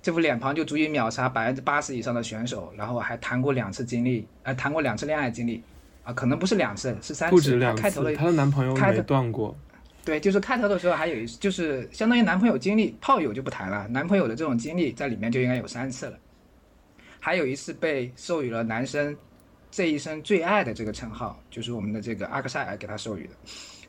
[0.00, 5.62] 这副脸庞就足以秒杀百分之八十以上的选手，然后还谈过两次经历，呃，谈过两次恋爱经历，
[6.04, 7.34] 啊、可能不是两次，是三次。
[7.34, 9.56] 不止两次，开头的她的男朋友没断过。
[10.04, 16.18] 对，就是开头的时候还有一，就是相当于男朋友经历，炮友就不谈了，男朋友的这种经历在里面就应该有三次了，
[17.18, 19.16] 还有一次被授予了男生
[19.70, 23.34] 这一生最爱的这个称号，就是我们的这个阿克塞尔给他授予的，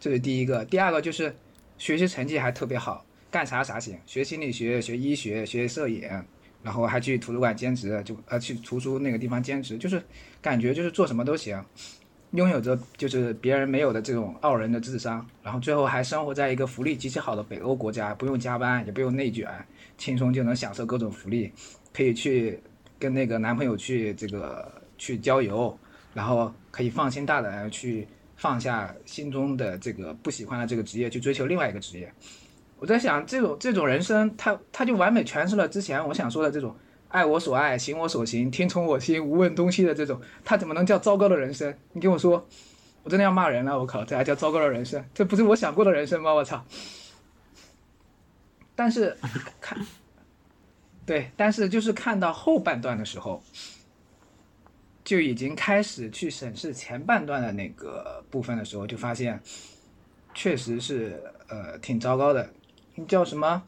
[0.01, 0.65] 这是第一个。
[0.65, 1.33] 第二个就是
[1.77, 6.01] 学习成绩还特别好，干啥啥行，学心理学、学医学、学摄影，
[6.63, 10.01] 然后还去图书馆兼职，就呃去图书那个地方兼职，就是
[10.41, 11.63] 感觉就是做什么都行。
[12.31, 19.47] 拥有着就是别人没有的这种傲人的智商，然后最后还生活在一个福利极其好的北欧国家，不用加班，也不用内卷，
[19.97, 21.51] 轻松就能享受各种福利，
[21.93, 22.57] 可以去
[22.97, 25.77] 跟那个男朋友去这个去郊游，
[26.13, 28.07] 然后可以放心大胆去
[28.41, 32.11] 放下心中的这个不喜欢的这个职业，去追求另外一个职业。
[32.79, 36.75] 我在想，这种这种人生，他他就完美诠释了之前我想说的这种
[37.09, 41.71] 爱我所爱，行我所行，听从我心，无问东西的这种，他怎么能叫糟糕的人生？
[41.93, 42.43] 你跟我说，
[43.03, 43.77] 我真的要骂人了！
[43.77, 45.05] 我靠，这还叫糟糕的人生？
[45.13, 46.33] 这不是我想过的人生吗？
[46.33, 46.65] 我操！
[48.75, 49.15] 但是
[49.61, 49.77] 看，
[51.05, 53.43] 对，但是就是看到后半段的时候，
[55.03, 59.41] 就已经开始去审视前半段的那个部分的时候，就发现
[60.33, 62.49] 确实是呃挺糟糕的。
[63.07, 63.63] 叫什么？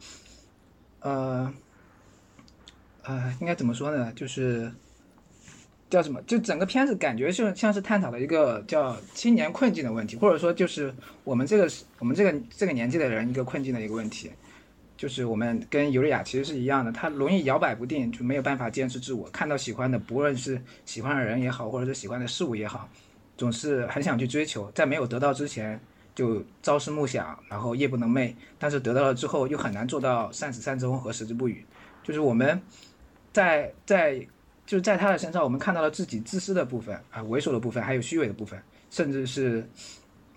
[1.00, 1.52] 呃。
[3.06, 4.10] 呃，应该怎么说呢？
[4.16, 4.72] 就是
[5.90, 6.22] 叫什么？
[6.22, 10.90] 就整个片子感觉就像是探讨了一个叫青年困境的问题，或者说就是
[11.22, 14.30] 我们这个我们这个这个年纪的人一个困境的一个问题。
[15.04, 19.28] 就是我们跟尤利亚其实是一样的，他容易摇摆不定，就没有办法坚持自我。
[19.28, 22.88] 看到喜欢的，不论是喜欢的人也好，或者是喜欢的事物也好，
[23.36, 25.78] 总是很想去追求，在没有得到之前
[26.14, 28.32] 就朝思暮想，然后夜不能寐。
[28.58, 31.62] 但是得到了之后，又很难做到善始善终和矢志不渝。
[32.02, 32.58] 就是我们。
[33.34, 34.16] 在在
[34.64, 38.56] 就是在他的身上，我们看到了自己自私的部分啊，猥琐的部分，还有虚伪的部分，
[38.90, 39.68] 甚至是，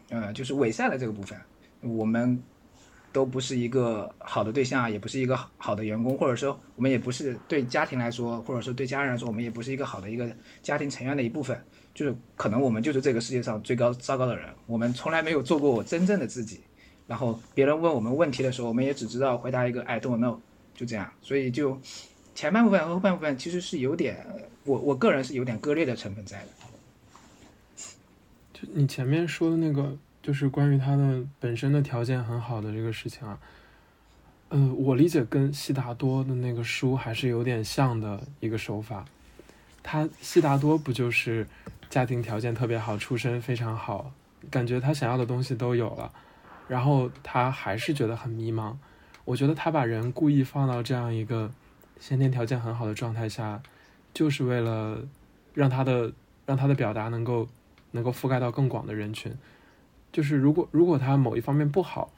[0.10, 1.40] 呃，就是伪善的这个部分，
[1.82, 2.42] 我们
[3.18, 10.30] 都不是一个好的对象，也不是一个好的员工，或者说我们也不是对家庭来说，或者说对家人来说，我们也不是一个好的一个
[10.62, 11.60] 家庭成员的一部分，
[11.96, 16.60] 就是可能我们就是这个世界上最高糟糕的人，我们从来没有做过我真正的自己，
[17.08, 20.38] 然后别人问我们问题的时候，我们也只知道回答一个 I don't know，
[20.76, 21.82] 就这样，所以就。
[22.36, 24.24] 前半部分和后半部分其实是有点，
[24.64, 26.48] 我我个人是有点割裂的成分在的。
[28.54, 33.40] 就你前面说的那个，就是关于他的本身的条件很好的这个事情啊，
[34.50, 39.06] 呃，我理解跟悉达多的那个书还是有点像的一个手法。
[39.82, 41.48] 他悉达多不就是
[41.90, 44.12] 家庭条件特别好，出身非常好，
[44.52, 46.12] 感觉他想要的东西都有了，
[46.68, 48.76] 然后他还是觉得很迷茫。
[49.24, 51.50] 我觉得他把人故意放到这样一个。
[52.02, 53.62] 先天条件很好的状态下，
[54.14, 55.00] 就是为了
[55.54, 56.12] 让他的
[56.46, 57.48] 让他的表达能够
[57.92, 59.34] 能够覆盖到更广的人群。
[60.18, 62.12] 就是如果如果他某一方面不好，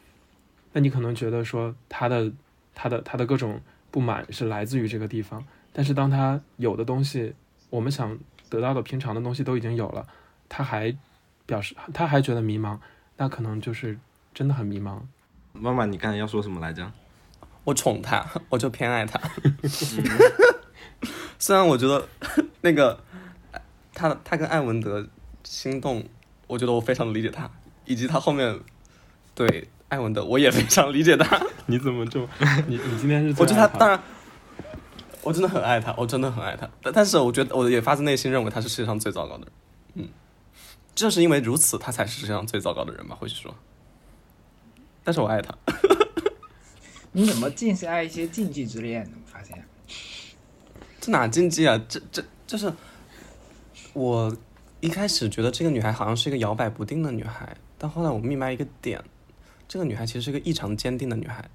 [0.72, 2.32] 那你可能觉得说他的
[2.74, 3.60] 他的他的各种
[3.92, 5.44] 不满是来自于这个地方。
[5.74, 7.34] 但是当他有的东西，
[7.70, 8.18] 我们想
[8.50, 10.08] 得到的平常的东西都已经有了，
[10.48, 10.96] 他还
[11.46, 12.80] 表示他还觉得迷茫，
[13.18, 14.00] 那可能就是
[14.34, 15.02] 真的很迷茫。
[15.52, 16.90] 妈妈，你刚才要说什么来着？
[17.66, 19.20] 我宠他，我就偏爱他。
[21.38, 22.08] 虽然我觉得
[22.62, 22.98] 那个
[23.94, 25.06] 他他跟艾文德
[25.44, 26.02] 心动，
[26.48, 27.52] 我觉得我非常理解他，
[27.90, 28.58] 以及他后面
[29.34, 31.42] 对艾文的，我也非常理解他。
[31.66, 32.22] 你怎么就
[32.68, 34.00] 你你今天是我觉得他他当然，
[35.24, 36.70] 我真的很爱他，我真的很爱他。
[36.84, 39.52] 但但是我觉得我也发自内心认为他是世界上最糟糕的人。
[39.96, 40.08] 嗯，
[40.94, 43.18] 正是因为如此，他才是世界上最糟糕的人吧？
[43.20, 43.56] 或许说，
[45.04, 45.52] 但是我爱他。
[47.12, 49.18] 你怎么尽是爱一些禁忌之恋呢？
[49.26, 49.66] 我发现，
[51.02, 51.82] 这哪禁忌啊？
[51.90, 52.72] 这这就是
[53.94, 54.32] 我
[54.80, 59.04] 一开始觉得这个女孩好像是一个摇摆不定的女孩，但后来我明白一个点，
[59.68, 61.50] 这个女孩其实是个异常坚定的女孩，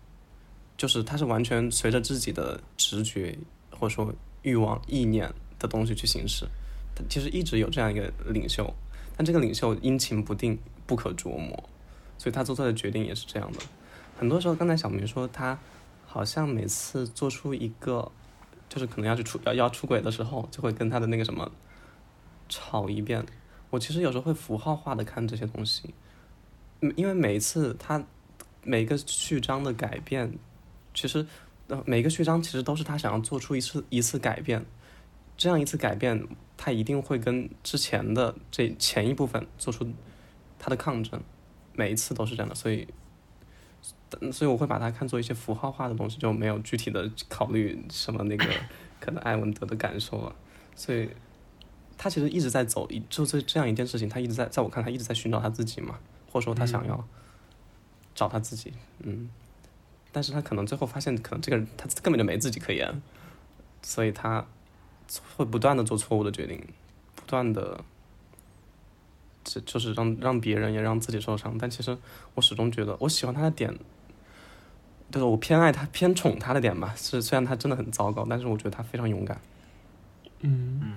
[0.77, 3.39] 就是她是完全随着自己的直觉
[3.71, 6.49] 或者说欲望、意念的东西去行事。
[6.95, 8.75] 她其实一直有这样一个领袖，
[9.17, 11.69] 但这个领袖阴晴不定、不可琢磨，
[12.17, 13.59] 所以她做出的决定也是这样的。
[14.17, 15.59] 很多时候，刚才小明说他
[16.07, 18.11] 好像每次做出一个，
[18.69, 21.51] 就是可能要去出要要出轨的时候，就会跟他的那个什么
[22.49, 23.27] 吵一遍。
[23.71, 25.93] 我其实有时候会符号化的看这些东西，
[26.97, 28.03] 因为每一次他
[28.63, 30.39] 每个序章的改变，
[30.93, 31.27] 其实
[31.69, 34.65] 呃每个序章其实都是他想要做出一次一次改变，
[35.37, 39.87] 这样一次改变，他一定会跟之前的这前一部分做出
[40.59, 41.21] 他的抗争，
[41.75, 42.87] 每一次都是这样的，所以。
[44.21, 48.47] 嗯所以我会把它看作一些符号化的东西，就没有具体的考虑什么那个
[49.01, 50.35] 可能艾文德的感受了。
[50.77, 51.11] 所以
[51.99, 55.99] 他其实一直在走，一就这这样一件事情，他一直在在我看来，他一直在寻找他自己嘛，
[56.35, 57.07] 或者说他想要
[58.13, 59.31] 找他自己，嗯。
[60.11, 63.01] 但是他可能最后发现，可能这个人他根本就没自己可言，
[63.83, 64.45] 所以他
[65.37, 66.61] 会不断的做错误的决定，
[67.15, 67.85] 不断的。
[69.45, 71.97] 这就是让让别人也让自己受伤，但其实
[72.35, 73.79] 我始终觉得我喜欢他的点，
[75.11, 76.95] 就是我偏爱他、偏宠他的点吧。
[76.97, 79.39] 是虽然他真的很糟糕，但是我觉得他非常勇敢，
[80.41, 80.95] 嗯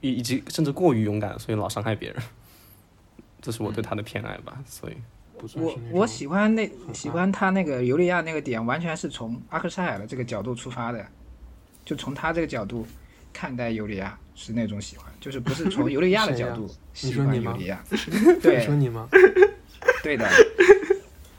[0.00, 2.22] 以以及甚至过于勇敢，所以老伤害别人。
[3.40, 4.58] 这是我对他的偏爱吧。
[4.66, 4.96] 所以
[5.34, 11.04] 我不算是那种我喜欢那喜欢他那个尤利亚那个点，完全是从阿克塞尔的这个角度出发的，
[11.84, 12.86] 就从他这个角度
[13.32, 17.82] 看待尤利亚是那种喜欢，就是不是从尤利亚的角度 喜欢说你吗尤利亚。
[17.90, 19.08] 你对说你吗？
[20.02, 20.28] 对 的，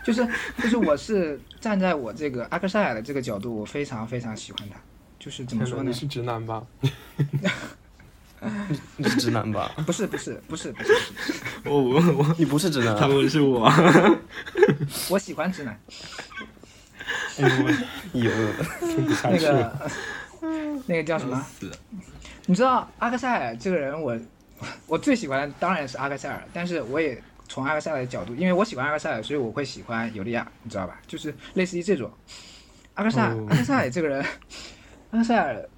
[0.04, 4.76] 就是就是我是站在我这个阿克塞尔的这个角度，我非常非常喜欢他。
[5.20, 5.94] 就是怎么说呢你？
[5.94, 6.66] 是直男吧？
[8.42, 9.72] 你 你是直男吧？
[9.86, 10.94] 不是不是不是不是，
[11.66, 13.08] 我我我，你不是直男他啊？
[13.08, 13.72] 们是我，
[15.10, 15.80] 我喜欢直男。
[18.14, 18.32] 有，
[18.80, 19.90] 听不下那去了。
[20.42, 21.46] 个那个叫什么？
[22.48, 24.18] 你知道阿克塞尔这个人我，
[24.88, 31.00] 我最喜欢的当然是阿克塞尔，但是我也从阿克塞尔的角度，因为我喜欢阿克塞尔，所以我会喜欢尤利亚，你知道吧？
[31.06, 32.12] 就是类似于这种。
[32.96, 34.26] 阿克塞尔，哦阿克塞尔这个人，
[35.12, 35.70] 阿克塞尔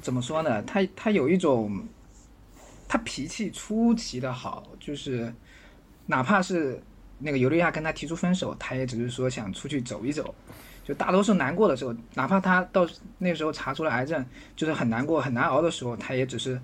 [0.00, 0.62] 怎么说呢？
[0.62, 1.86] 他他有一种，
[2.88, 5.32] 他脾气出奇的好，就是
[6.06, 6.82] 哪怕是
[7.18, 10.34] 那个尤利亚跟他提出分手，他也只是说想出去走一走。
[10.82, 14.24] 就大多数难过的时候，哪怕他到那时候查出了癌症，
[14.56, 16.60] 就是很难过、很难熬的时候，他也只是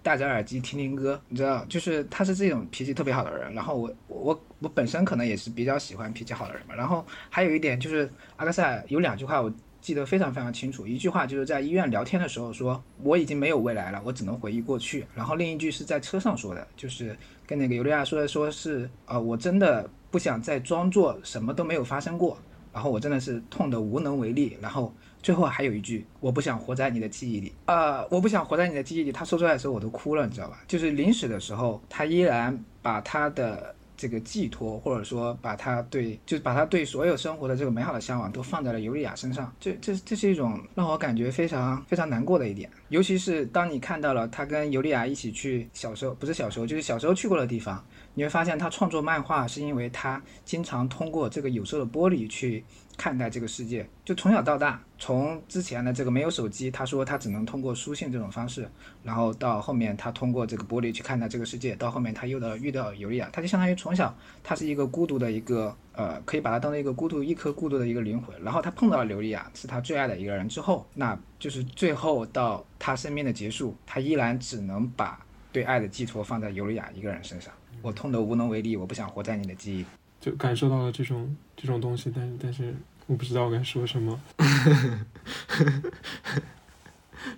[0.00, 3.52] 戴着耳机听听歌，你知道，就是他是这种脾气特别好的人。
[3.52, 6.74] 然后我我我本身可能也是比较喜欢脾气好的人嘛。
[6.74, 9.52] 然后还有一点就是阿克塞有两句话我
[9.84, 15.04] 记得非常非常清楚，一句话就是在医院聊天的时候说我已经没有未来了，我只能回忆过去。
[15.14, 17.14] 然后另一句是在车上说的，就是
[17.46, 22.38] 跟那个尤利亚说的，说是呃我真的不想再装作什么都没有发生过。
[22.72, 24.92] 然后我真的是痛得无能为力，然后
[25.22, 29.12] 最后还有一句，我不想活在你的记忆里，呃，我不想活在你的记忆里。
[29.12, 30.60] 他说出来的时候我都哭了，你知道吧？
[30.66, 39.52] 就是临死的时候，他依然把他的这个寄托，或者说把他对，就是把他对所有生活的这个美好的向往都放在了尤利亚身上。
[39.60, 47.84] 这这这是一种让我感觉非常非常难过的一点，尤其是当你看到了他跟尤利亚一起去小时候，不是小时候，就是小时候去过的地方。
[48.14, 52.64] 你会发现他创作漫画是因为他经常通过这个有色的玻璃去
[52.96, 58.68] 看待这个世界，就从小到大，从之前的这个没有手机，他说他只能通过书信这种方式，
[59.02, 70.48] 然后到后面他通过这个玻璃去看待这个世界，到后面他又到遇到尤利亚，他就相当于从小他是一个孤独的一个呃，可以把他当做一个孤独一颗孤独的一个灵魂，然后他碰到了尤利亚，是他最爱的一个人。
[70.48, 75.18] 之后，那就是最后到他生命的结束，他依然只能把
[75.50, 77.52] 对爱的寄托放在尤利亚一个人身上。
[77.84, 79.86] 我痛得无能为力，我不想活在你的记忆里。
[80.18, 82.74] 就感受到了这种这种东西，但是但是
[83.06, 84.18] 我不知道该说什么。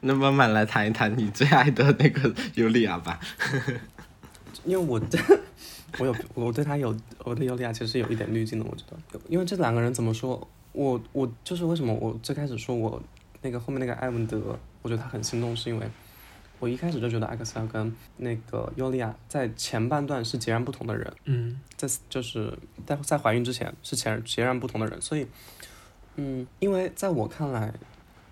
[0.01, 3.19] 那慢慢来谈一谈你最爱的那个尤利亚吧。
[4.65, 5.01] 因为我
[5.99, 13.03] 我有我对他有我对尤利亚其实有一点滤镜的，我觉得，因为这两个人怎么说，我我就是为什么我最开始说我
[13.43, 15.89] 那个后面那个艾文德，我觉得他很心动，是因为
[16.59, 25.27] 我一开始就觉得艾克塞尔跟那个尤利亚在前半段是截然不同的人，嗯在就是在在怀孕之前是截然截然不同的人，所以，
[26.16, 27.75] 嗯，因为在我看来，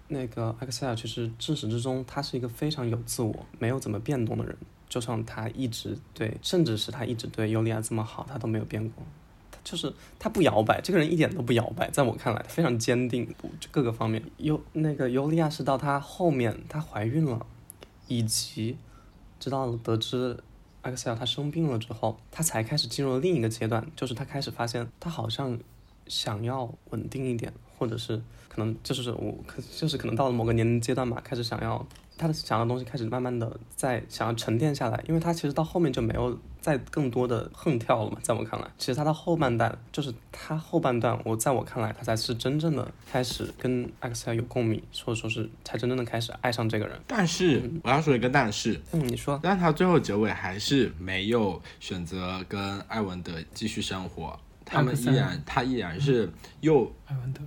[0.08, 4.56] 那个艾克塞尔其实至始至终他是一个非常有自我、没有怎么变动的人，
[4.88, 9.04] 就像他一直对，甚至是他一直对尤利亚这么好，他都没有变过。
[9.50, 13.26] 他就是他不摇摆，这个人一点都不摇摆，在我看来，他非常坚定，
[13.60, 14.22] 就各个方面。
[14.38, 17.44] 尤那个尤利亚是到她后面她怀孕了，
[18.08, 18.76] 以及
[19.38, 20.38] 直到得知
[20.82, 25.58] 艾克塞尔他生病了之后，他才开始进入了另一个阶段，就是他开始发现他好像
[26.06, 31.86] 想要稳定一点，或者是可能就是我可就是可能到了某个年龄阶段吧，开始想要
[32.16, 46.98] 她的想要的东西开始慢慢的在想要沉淀下来，因为他其实到后面就没有再更多的横跳了嘛，在我看来，其实他的后半段就是他后半段，我在我看来，他才是真正的开始跟艾克塞尔有共鸣，或者说是才真正的开始爱上这个人。
[47.07, 57.40] 但是我要说一个但是，嗯，你说，但他最后结尾还是没有选择跟艾文德继续生活，他们依然他依然是又艾文德，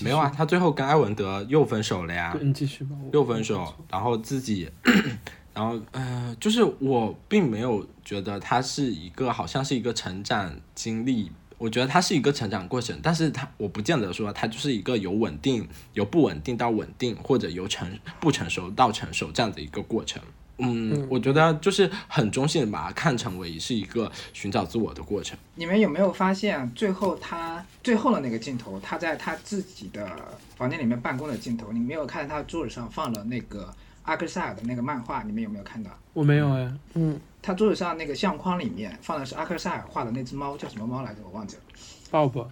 [0.00, 4.70] 没有啊，，他最后跟艾文德又分手了呀，你继续吧，又分手，然后自己，
[5.54, 20.22] 然后呃，就是我并没有觉得他是一个好像是一个成长经历，我觉得他是一个成长过程，但是他我不见得说他就是一个由稳定由不稳定到稳定，或者由成不成熟到成熟这样的一个过程。
[20.58, 25.36] 嗯，我觉得就是很中性的把它看成为是一个寻找自我的过程。
[25.54, 30.10] 你们有没有发现，最后他最后的那个镜头，他在他自己的
[30.56, 33.72] 房间里面办公的镜头，你没有看他桌子上放了那个
[34.04, 35.90] 阿克塞尔的那个漫画，你们有没有看到？
[36.14, 41.20] 我没有哎，嗯，他桌子上那个相框里面放的是阿克塞尔画的那只猫，叫什么猫来着？
[41.24, 41.62] 我忘记了。
[42.10, 42.46] 鲍勃，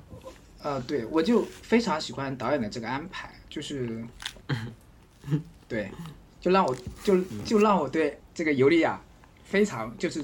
[0.63, 4.05] 呃，对，我就非常喜欢导演的这个安排，就是，
[5.67, 5.91] 对，
[6.45, 9.01] 就让我就就让我对这个尤利亚
[9.47, 10.23] 非常就是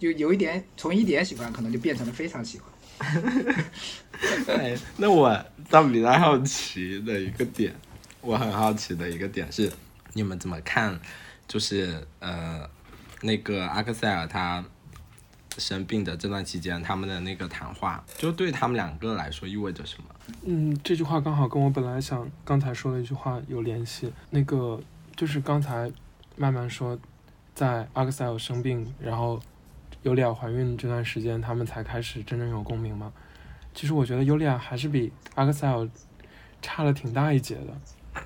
[0.00, 2.68] 有有一点从一点喜欢，可能就变成了非常喜欢。
[4.48, 5.32] 哎，那我
[5.68, 7.72] 倒比较好奇的一个点，
[8.20, 9.70] 我很好奇的一个点是，
[10.12, 10.98] 你们怎么看？
[11.46, 12.68] 就是呃，
[13.22, 14.64] 那个阿克塞尔他
[15.56, 20.08] 生病的这段期间，他们的那个谈话，就对他们两个来说意味着什么？
[20.42, 24.12] 嗯，这句话刚好跟我本来想刚才说的一句话有联系。
[24.30, 24.80] 那个
[25.20, 25.92] 就是刚才
[26.34, 26.98] 慢慢说，
[27.54, 29.38] 在阿克塞尔生病，然后
[30.00, 33.12] 尤利娅怀孕这段时间，他们才开始真正有共鸣嘛。
[33.74, 35.86] 其实我觉得尤利娅还是比阿克塞尔
[36.62, 38.22] 差了挺大一截的。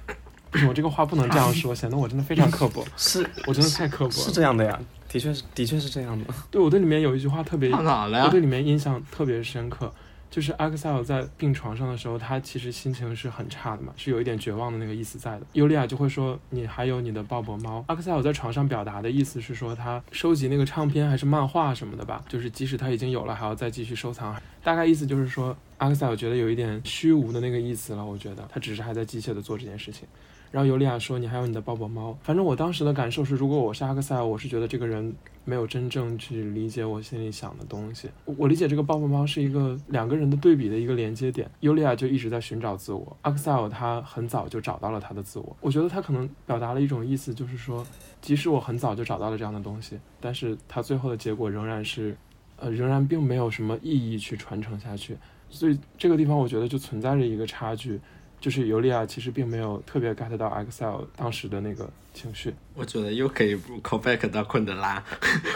[0.53, 4.33] 不是我这个话不能这样说， 显得我真的非常刻薄，是我真的太刻薄是了。
[4.33, 6.33] 这样的呀，的确是的确是这样的。
[6.49, 8.39] 对我对里面有一句话特别哪了呀我对？
[8.39, 9.93] 里面印象特别深刻，
[10.35, 15.47] 就是阿克塞尔在病床上的时候，他其实心情是很差的嘛，是有一点绝望的那个意思在的。
[15.53, 24.35] 尤利亚就会说：“你还有你的鲍勃猫。”阿克塞尔在床上表达的意思是说，他收集那个唱片还是漫画什么的吧，就是即使他已经有了，还要再继续收藏。
[24.61, 28.05] 大概意思就是说，阿克塞尔觉得有一点虚无的那个意思了。
[28.05, 30.09] 我觉得他只是还在机械的做这件事情。
[30.55, 35.13] 然后尤利亚说：“你还有你的鲍勃猫。”反正我当时的感受是，如果我是阿克塞尔，我是觉得这个人
[35.45, 38.09] 没有真正去理解我心里想的东西。
[38.25, 41.51] 我理解这个鲍勃猫是一个两个人的对比的一个连接点。
[41.59, 45.57] 尤利亚就一直在寻找自我，阿克塞尔他很早就找到了他的自我。
[45.61, 47.85] 我觉得他可能表达了一种意思，就是说，
[48.21, 52.17] 即使我很早就找到了这样的东西，但是他最后的结果仍然是，
[52.59, 55.17] 呃，仍然并没有什么意义去传承下去。
[55.51, 58.01] 所以这个地方我觉得就存在着一个差距。
[58.45, 65.03] 就是尤利亚其实并没有特别 get 到 Excel 当时的那个情绪，我觉得又可以 call back 到昆德拉，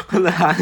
[0.06, 0.56] 昆德拉，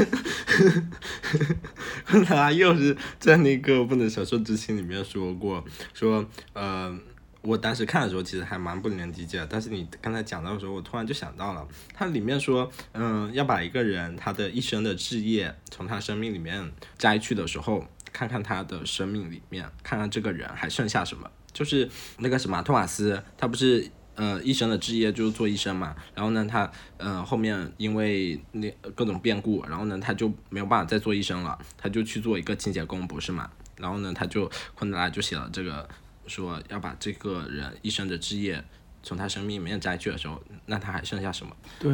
[2.04, 6.98] 昆德拉又是在那个《不能小说之情》里面说过，说呃，
[7.42, 21.30] 我当时看的时候其实还蛮不能理解的，但是你刚才讲到的时候，我突然就想到了，它里面说，嗯、要把一个人他的一生的志业从他生命里面摘去的时候，看看他的生命里面，看看这个人还剩下什么。
[21.56, 21.88] 就是
[22.18, 33.50] 那个什么托马斯，他不是呃一生的职业就是做医生嘛，然后呢他呃后面因为那各种变故，然后呢他就没有办法再做医生了，他就去做一个清洁工，不是嘛？
[33.78, 35.88] 然后呢他就昆德拉就写了这个
[36.26, 38.62] 说要把这个人一生的职业
[39.02, 41.56] 从他生命里面摘去的时候，那他还剩下什么？
[41.80, 41.90] 对，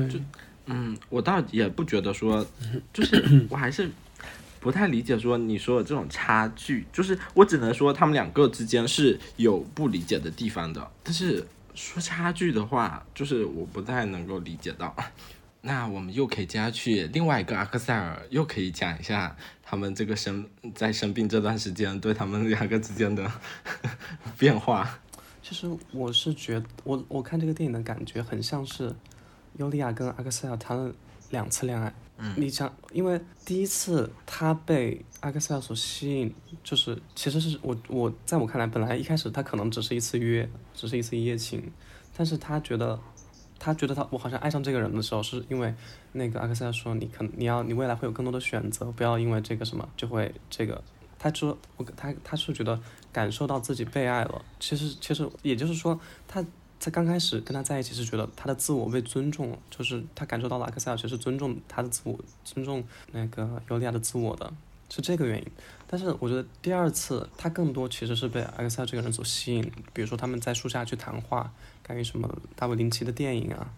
[0.67, 2.45] 嗯，我倒也不觉得说，
[2.93, 3.89] 就是 我还是
[4.63, 11.45] 不太理解说你说的这种差距，就是我只能说他们两个之间是有不理解的地方的，但是
[11.75, 14.95] 说差距的话，就是我不太能够理解到。
[15.63, 23.29] 那我们又可以接下去另外一个阿克塞尔，又可以讲一下他们这个生在生病这段时间对他们两个之间的
[24.39, 24.99] 变化。
[25.43, 28.95] 其实我是觉得，我我看这个电影的感觉很像是
[29.57, 30.93] 尤利亚跟阿克塞尔谈了
[31.31, 31.93] 两次恋爱。
[32.37, 36.33] 你想，因为第一次他被阿克塞尔所吸引，
[36.63, 41.73] 就是其实是我我在我看来，本来一开始他可能只是一次约，只是一次一夜情，
[42.17, 42.99] 但是他觉得，
[43.59, 45.75] 他觉得他我好像爱上这个人的时候，是因为
[46.13, 50.83] 那个阿克塞尔说你可你要你未来会有更多的选择，不要因为这个什么就会这个。
[51.19, 52.81] 他说我他他是觉得
[53.13, 56.45] 感受到自己被爱了，其实其实也就是说他
[56.83, 64.53] 在刚开始跟他在一起是觉得他的自我被尊重了，就是他感受到了阿克塞尔其实尊重他的自我，尊重那个尤利亚的自我的，
[64.91, 65.47] 是这个原因。
[65.87, 69.63] 但是我觉得第二次他更多其实是被阿克塞尔这个人所吸引，
[69.93, 71.53] 比如说他们在树下去谈话，
[71.87, 73.73] 关于什么大卫林奇的电影啊，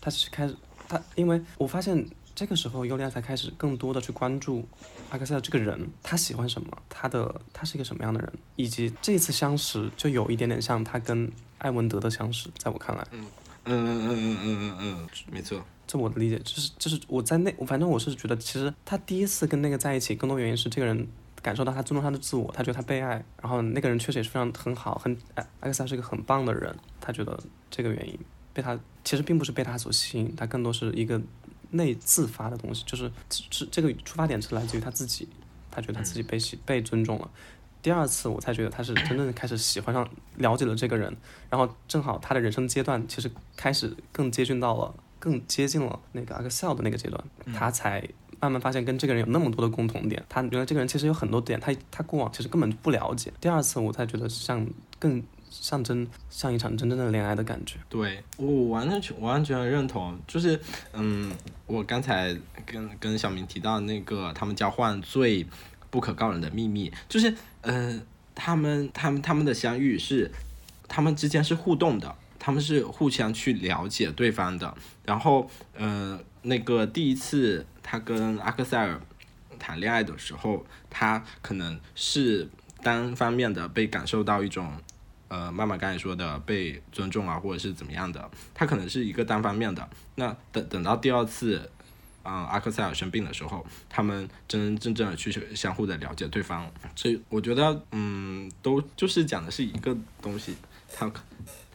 [0.00, 0.56] 他是开始
[0.88, 2.04] 他因为我发现
[2.38, 4.64] 这个时候尤利亚才开始更多的去关注
[5.10, 11.28] 阿克塞尔这个人，他喜欢什么，他的他是一个什么样的人，以及这次相识就有一点点像他跟
[11.58, 13.04] 艾文德的相识，在我看来。
[13.10, 13.26] 嗯
[13.64, 15.60] 嗯嗯嗯嗯嗯嗯，没错。
[15.84, 21.08] 这我的理解，就是就是我在那，反正我是觉得，其实他第一次跟那个在一起，更多原因是这个人
[21.42, 27.36] 感受到他尊重他的自我，他觉得他被爱，然后那个人确实也是非常很好，很阿阿克萨是一个很棒的人，他觉得
[27.68, 28.16] 这个原因
[28.52, 31.20] 被他其实并不是被他所吸引，他更多是一个
[31.70, 35.28] 内自发的东西，就是是这个出发点是来自于他自己，
[35.70, 37.30] 他觉得他自己被喜被尊重了。
[37.80, 41.16] 第二次我才觉得他是真正的开始喜欢上、了解了这个人，
[41.48, 48.06] 然后正好他的人生阶段其实开始更接近到了、更接近了那个阿克塞尔的那个阶段，他才
[48.40, 50.24] 慢慢发现跟这个人有那么多的共同点。
[50.28, 53.32] 他原来这个人其实有很多点，他他过往其实根本就不了解。
[53.40, 54.66] 第二次我才觉得像
[54.98, 57.76] 更象征像一场真正的恋爱的感觉。
[57.88, 60.58] 对我完全完全认同，就是
[60.92, 61.32] 嗯，
[61.66, 65.46] 我刚才跟跟小明提到那个他们交换最
[65.90, 68.00] 不可告人的秘密，就是呃，
[68.34, 70.30] 他们他们他们的相遇是
[70.86, 74.74] 他们之间是互动的，他们是互相去了解对方的。
[75.04, 79.00] 然后呃，那个第一次他跟阿克塞尔
[79.58, 82.48] 谈恋爱的时候，他可能是
[82.82, 84.72] 单方面的被感受到一种。
[85.28, 89.88] 呃，妈妈刚才说的被尊重啊，或者是怎么样的，他可能是一个单方面的。
[90.14, 91.70] 那等等到第二次，
[92.24, 96.70] 嗯、阿克塞尔生病的时候，他们真真正正的去相互的了解对方。
[96.96, 100.56] 所以我觉得，嗯，都就是讲的是一个东西，
[100.94, 101.10] 它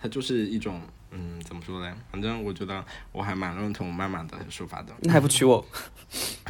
[0.02, 0.82] 它就是一种，
[1.12, 1.96] 嗯，怎么说呢？
[2.12, 4.94] 反正我觉得我还蛮认同妈妈的说法的。
[5.02, 5.66] 那还不娶我？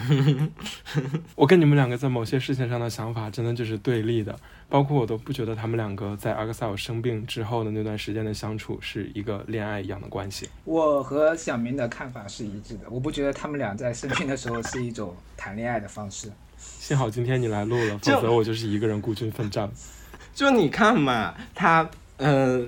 [1.36, 4.38] 我跟你们两个在某些事情上的想法真的就是对立的，
[4.70, 10.49] 包括我都不觉得他们两个在阿克塞尔生病之后的那段时间的相处是一个恋爱一样的关系。
[10.66, 16.32] 我和小明的看法是一致的，我不觉得他们俩在生病的时候是一种谈恋爱的方式。
[16.57, 19.70] 幸好今天你来录了，否则我就是一个人孤军奋战。
[20.34, 21.88] 就你看嘛，他
[22.18, 22.66] 呃，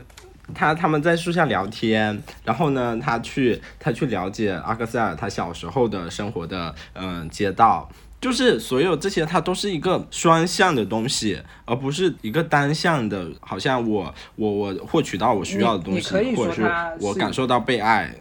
[0.54, 7.89] 他他们在树下聊天，然后呢，他去他去了解阿克塞尔他小时候的生活的嗯、呃街道。
[8.26, 13.32] 就是所有这些，它都是一个双向的东西，而不是一个单向的。
[13.39, 16.63] 好像我我我获取到我需要的东西，或者是
[16.99, 18.11] 我感受到被爱，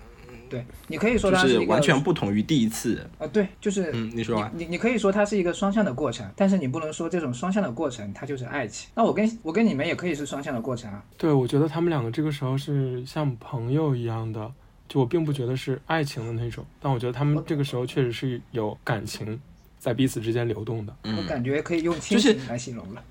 [0.50, 3.08] 对，你可以说它是完全不同于第一次。
[3.16, 4.50] 呃，对，就是嗯，你说吧。
[4.54, 8.90] 你你可以说它是一个双向的过程，但是你不能说这种双向的过程它就是爱情。
[8.94, 11.02] 那我跟我跟你们也可以是双向的过程啊。
[11.16, 14.52] 对，我觉得他们两个这个时候是像朋友一样的，
[14.86, 19.40] 就我并不觉得是爱情的那种，但我觉得他们这个时候确实是有感情
[19.84, 20.96] 在彼此之间流动的。
[21.02, 23.04] 我嗯感觉可以用亲就是情来形容了。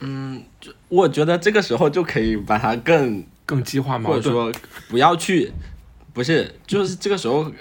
[0.00, 4.30] 嗯，就我觉得这个时候就可以把它更更激化矛或者。
[4.30, 4.50] 说
[4.88, 5.52] 不要去，
[6.14, 7.52] 不是，就是这个时候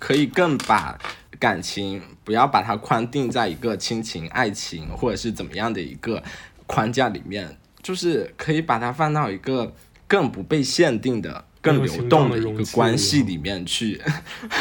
[0.00, 0.98] 可以更把
[1.38, 6.20] 感情不要把它框定在一个亲情、爱情或者是怎么样的一个
[6.66, 9.72] 框架里面，就是可以把它放到一个
[10.08, 11.44] 更不被限定的。
[11.66, 14.00] 更流动的一个关系里面去，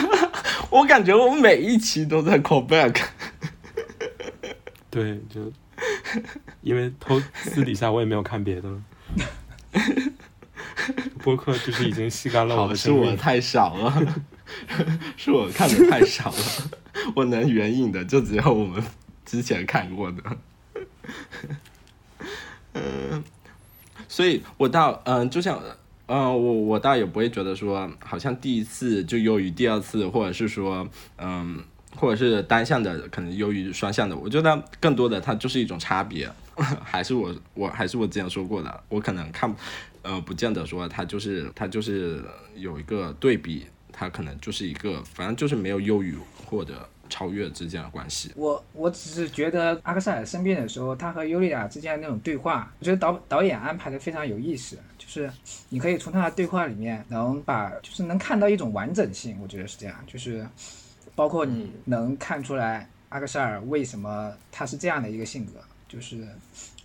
[0.72, 3.02] 我感觉我每一期都在 call back。
[4.90, 5.52] 对，就
[6.62, 8.82] 因为偷私底下我也没有看别的了。
[11.22, 12.76] 播客就是已经吸干了我好，的。
[12.76, 14.16] 是我太少了，
[15.18, 16.38] 是我看的太少了。
[17.16, 18.84] 我能援引的就只有我们
[19.26, 20.24] 之前看过的。
[22.74, 23.24] 嗯，
[24.08, 25.62] 所以我到嗯、就像
[26.08, 30.88] 嗯、我我倒也不会觉得说，好像第一次就优于第二次，或者是说
[31.18, 31.64] 嗯。
[31.98, 34.14] 或者是单向的，可能优于双向的。
[34.18, 36.30] 我觉得更多的它就是一种差别，
[36.84, 39.56] 还是我我还是我之前说过的，我可能看
[40.02, 42.22] 呃，不见得说它就是它就是
[42.54, 48.30] 有一个对比，它可能就是一个，反正就是没有优于或者超越之间的关系。
[48.36, 54.78] 我我只是觉得阿克塞尔生病的时候，他和尤利亚之间的那种对话，我觉得导导演安排的非常有意思。
[55.06, 55.32] 就是
[55.70, 60.48] 你可以从他的对话里面能把，就是能看到一种完整性，我觉得是这样，就是
[61.16, 65.54] 包括你能看出来阿克塞尔为什么他是这样的一个性格，
[65.88, 66.28] 就是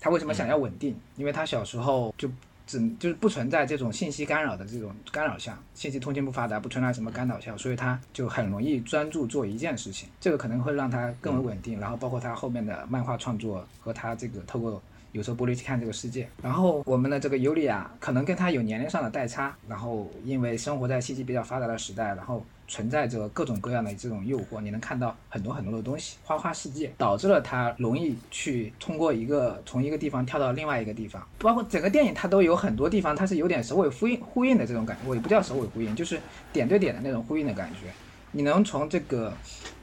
[0.00, 2.30] 他为什么想要稳定，因为他小时候就。
[2.66, 11.80] 只就是不存在这种信息干扰的这种干扰项，信息通信不发达，不存在什么干扰项，所以他就很容易专注做一件事情，这个可能会让他更为稳定。
[11.80, 14.80] 然后包括他后面的漫画创作和他这个透过
[15.12, 16.28] 有时候玻璃去看这个世界。
[16.42, 22.44] 然后我们的这个尤里亚可能跟他有年龄上的代差，然后因为生活在信息比较发达的时代，然后。
[22.72, 36.20] 存在着各种各样的这种诱惑，你能看到很多很多的东西，花花世界导致了他容易去通过一个从一个地方跳到另外一个地方，包括整个电影它都有很多地方它是有点首尾呼应呼应的这种感觉，我也不叫首尾呼应，就是
[36.52, 37.90] 点对点的那种呼应的感觉。
[38.30, 39.32] 你能从这个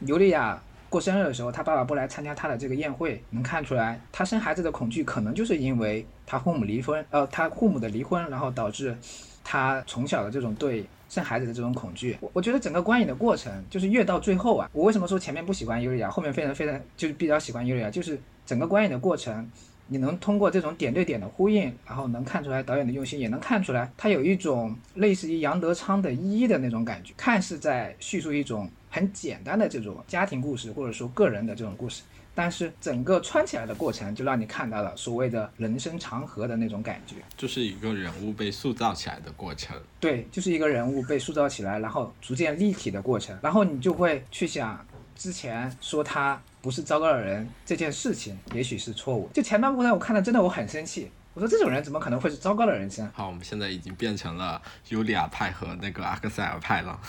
[0.05, 0.57] 尤利娅
[0.97, 8.97] 过生日的时候，他爸爸不来参加他的这个宴会，能看出来他生孩子的恐惧可能就是因为他父母离婚，呃，他父母的离婚，然后导致
[9.43, 10.85] 他从小的这种对。
[11.09, 19.49] 生孩子的这种恐惧，我我觉得整个观影的过程就是越到最后啊，我为什么说前面不喜欢尤利亚，后面非常非常就是比较喜欢尤利亚，就是整个观影的过程，
[19.87, 32.01] 你能通过这种点对点的呼应，然后能看出来导演的用心，也能看出来他有一种类似于杨德昌的一的那种感觉，看似在叙述一种很简单的这种家庭故事，或者说个人的这种故事。
[32.33, 39.79] 但是整个穿起来的过程，就让你看到了所谓的人生长河的那种感觉，就是一个人物被塑造起来的过程。
[39.99, 43.37] 对，就是一个人物被塑造起来，然后逐渐立体的过程。
[43.41, 44.83] 然后你就会去想，
[45.15, 49.29] 之前说他不是糟糕的人这件事情，也许是错误。
[49.31, 53.07] 就前半部分我看的真的我很生气，我说这种人怎么可能会是糟糕的人生？
[53.13, 54.59] 好，我们现在已经变成了
[54.89, 56.99] 尤利亚派和那个阿克塞尔派了。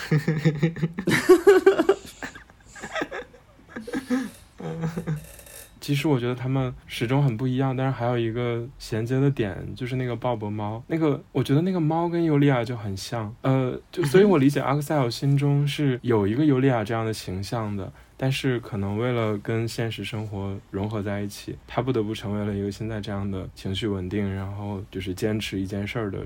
[5.81, 10.83] 其实我觉得他们始终很不一样，但是还有一个衔接的点，就是那个鲍勃猫。
[10.87, 26.19] 那个我觉得那个猫跟尤利亚就很像，呃，就所以我理解阿克塞尔心中是有一个尤利亚这样的形象的，但是可能为了跟现实生活融合在一起，他不得不成为了一个现在这样的情绪稳定，然后就是坚持一件事儿的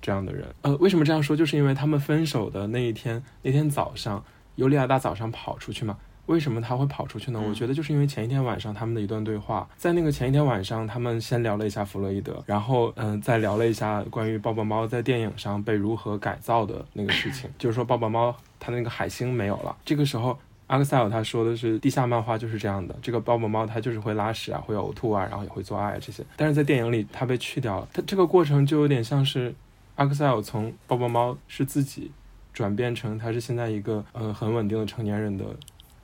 [0.00, 0.46] 这样的人。
[0.62, 1.36] 呃，为什么这样说？
[1.36, 4.24] 就是因为他们分手的那一天，那天早上，
[4.56, 5.96] 尤利亚大早上跑出去嘛。
[6.30, 7.42] 为什么他会跑出去呢？
[7.44, 19.76] 我觉得就是因为前一天晚上他们的一段对话，在那个前一天晚上，他们先聊了一下弗洛伊德，然后嗯，再聊了一下关于抱抱猫在电影上被如何改造的那个事情， 就是说抱抱猫它那个海星没有了。
[19.84, 29.52] 这个时候，阿克塞尔他说的是地下漫画就是这样的，这个抱抱猫它就是会拉屎啊，会呕吐啊，然后也会做爱这些，但是在电影里它被去掉了，它这个过程就有点像是
[29.96, 32.12] 阿克塞尔从抱抱猫是自己
[32.52, 35.44] 转变成他是现在一个呃很稳定的成年人的。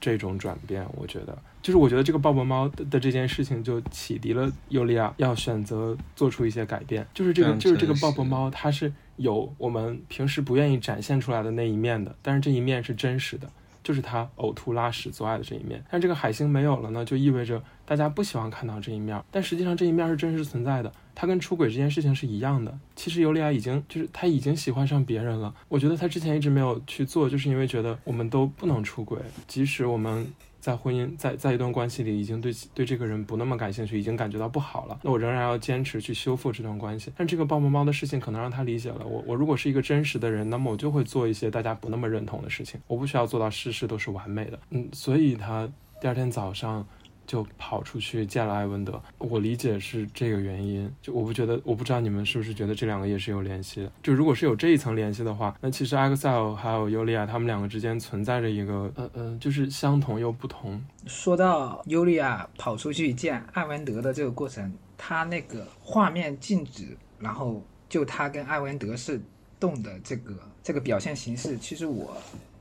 [0.01, 7.07] 这种转变，我觉得就是我觉得这个抱抱猫的这件事情就启迪了尤利亚要选择做出一些改变。
[7.15, 13.51] 就是这个，就是这个抱抱猫，它是有我们平时不愿意展现出来的那一面的，但是这一面是真实的，
[13.83, 15.83] 就是它呕吐、拉屎、做爱的这一面。
[15.91, 19.21] 但这个海星没有了呢，就意味着大家不喜欢看到这一面。
[19.31, 22.79] 但实际上这一面是真实存在的，他跟出轨这件事情是一样的。
[22.95, 25.53] 其实尤利亚已经就是他已经喜欢上别人了。
[25.69, 37.11] 我觉得他之前一直没有去做，就是因为觉得我们都不能出轨，即使我们在婚姻在在一段关系里已经对对这个人不那么感兴趣，已经感觉到不好了，那我仍然要坚持去修复这段关系。
[37.17, 39.25] 但这个抱抱猫的事情可能让他理解了我。
[39.27, 42.79] 我如果是一个真实的人，那么我就会做一些大家不那么认同的事情。
[42.87, 44.59] 我不需要做到事事都是完美的。
[44.71, 45.67] 嗯，所以他
[46.01, 46.87] 第二天早上。
[47.27, 50.91] 就跑出去见了艾文德，我理解是这个原因。
[51.03, 53.93] 就我不觉得，我不知道你们是不是觉得这两个也是有联系的。
[54.03, 60.83] 就如果是有这一层联系的话，那其实 Excel 还有尤利亚他们两个之间存在着一个，呃呃，就是相同又不同。
[61.07, 69.21] 说到尤利亚跑出去见艾文德的这个过程，他那个画面静止，然后就他跟艾文德是
[69.59, 72.17] 动的这个这个表现形式，其实我。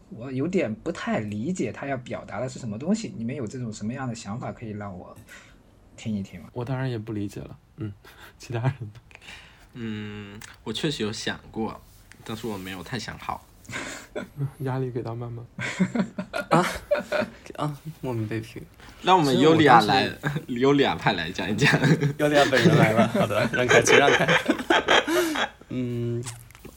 [0.09, 5.15] 我有点不太理解他要表达的是什么东西，你们有这种什么样的想法可以让我
[5.97, 6.49] 听一听吗？
[6.53, 7.91] 我当然也不理解了，嗯，
[8.37, 8.91] 其他人，
[9.73, 11.81] 嗯，我确实有想过，
[12.23, 13.45] 但是我没有太想好，
[14.59, 15.45] 压力给到曼曼，
[16.49, 16.65] 啊
[17.55, 18.61] 啊，莫名被批，
[19.01, 20.09] 让我们尤利亚来，
[20.47, 21.71] 尤利亚派来讲一讲，
[22.17, 24.27] 尤利亚本人来了，好的，让开，请让开，
[25.69, 26.23] 嗯。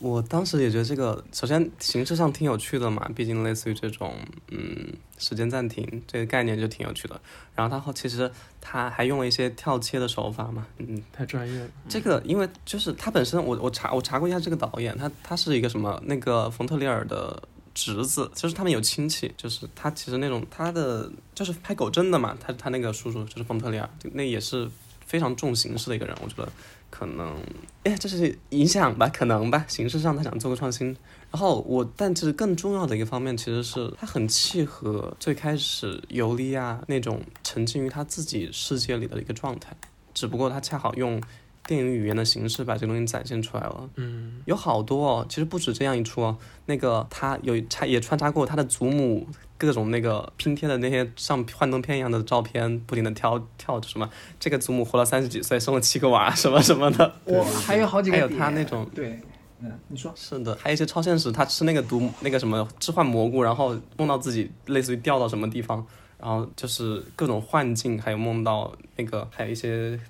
[0.01, 4.14] 我当时也觉得这个，首先形式上挺有趣的嘛，毕竟类似于这种，
[4.51, 7.20] 嗯，时间暂停这个概念就挺有趣的。
[7.55, 8.30] 然后他后其实
[8.61, 11.68] 他还用了一些跳切的手法嘛，嗯，太专业了。
[11.88, 17.42] 这个因为就是他本身，我我查我查过一下这个导演，他他是一个什么那个冯特里尔的
[17.74, 24.70] 侄子，就是他们有亲戚，就是他其实那种他的就是拍狗镇的嘛，他他那个叔叔就是冯特里尔，那也是
[25.05, 26.49] 非常重形式的一个人，我觉得
[26.91, 27.36] 可能，
[27.84, 30.97] 哎，这是影响吧，可能吧，形式上他想做个创新。
[31.30, 39.76] 然后我，但其实更重要的一个方面，其实是他很契合最开始尤利亚那种沉浸于他自己世界里的一个状态，
[40.14, 41.22] 只不过他恰好用
[41.68, 43.90] 电影语言的形式把这个东西展现出来了。
[43.96, 49.26] 嗯，有好多哦，其实不止这样一出哦，那个他有他也穿插过他的祖母
[49.58, 54.08] 各种那个拼贴的那些像幻灯片一样的照片，不停的跳跳着什么，
[54.40, 57.12] 这个祖母活了三十几岁，生了七个娃什么什么的。
[57.26, 59.20] 我还有好几个还有他那种对，
[59.60, 60.10] 嗯，你说。
[60.16, 65.84] 是的，还有一些超现实，他吃那个毒那个什么置换蘑菇，然后梦到自己类似于掉到什么地方，
[66.18, 70.00] 然后就是各种幻境，还有梦到那个，还有一些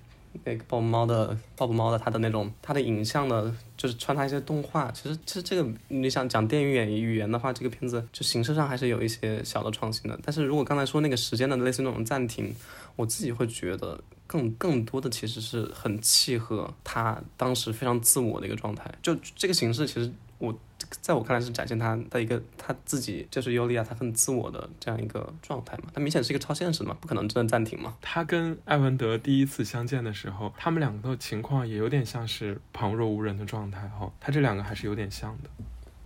[0.44, 4.90] 那个抱猫的抱抱猫的它的那种它的影像的，就是穿插一些动画。
[4.92, 10.18] 其实其实这个你想讲电影语言语言的话，这个片子就形式上还是有一些小的创新的。
[10.22, 12.54] 但是如果刚才说那个时间的类似那种暂停，
[12.96, 18.92] 我自己会觉得更更多的其实是很契合他当时非常自我的一个状态。
[19.02, 20.56] 就这个形式，其实我
[21.00, 25.84] 在我看来是展现他的一个他自己就是尤利亚，他很自我的这样一个状态嘛。
[25.94, 27.96] 他明显是一个超现实的嘛，不可能真的暂停嘛。
[28.00, 35.50] 他跟艾文德第一次相见的时候，他们两个的情况也有点像是旁若无人的状态哈、他这两个还是有点像的。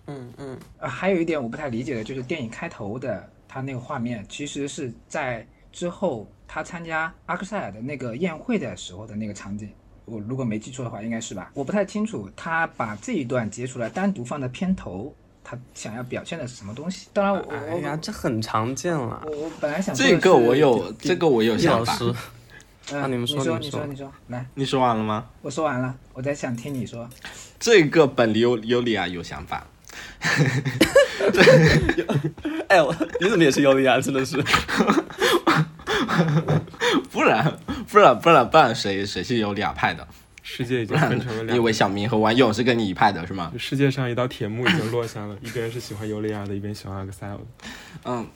[0.07, 9.69] 嗯嗯，呃，还有一点我不太理解的就是电影开头的他那个画面，其实是在之后他参加阿克塞尔的那个宴会的时候的那个场景。
[10.05, 11.51] 我如果没记错的话，应该是吧？
[11.53, 17.07] 我不太清楚，他把这一段截出来单独放在片头，他想要表现的是什么东西？
[17.13, 19.23] 当然我，我哎呀，这很常见了。
[19.25, 21.93] 我我本来想这个我有，这个我有易想法。
[21.93, 22.13] 老师，
[22.91, 25.25] 嗯， 啊你们说说，你说你说，你说，来，你说完了吗？
[25.41, 27.09] 我说完了，我在想听你说。
[27.59, 29.65] 这个本里尤尤利亚有想法，
[32.67, 34.01] 哎我你怎么也是尤利亚？
[34.01, 34.43] 真的是。
[37.11, 40.07] 不然不然不然不然谁谁是尤利亚派的？
[40.45, 43.53] 世界已经分成了两个，你以为小明和王勇是跟你一派的是吗？
[43.57, 47.43] 世界上一道铁幕已经落下了，一边是喜欢尤利亚的，一边喜欢阿克塞尔的。
[48.03, 48.27] 嗯，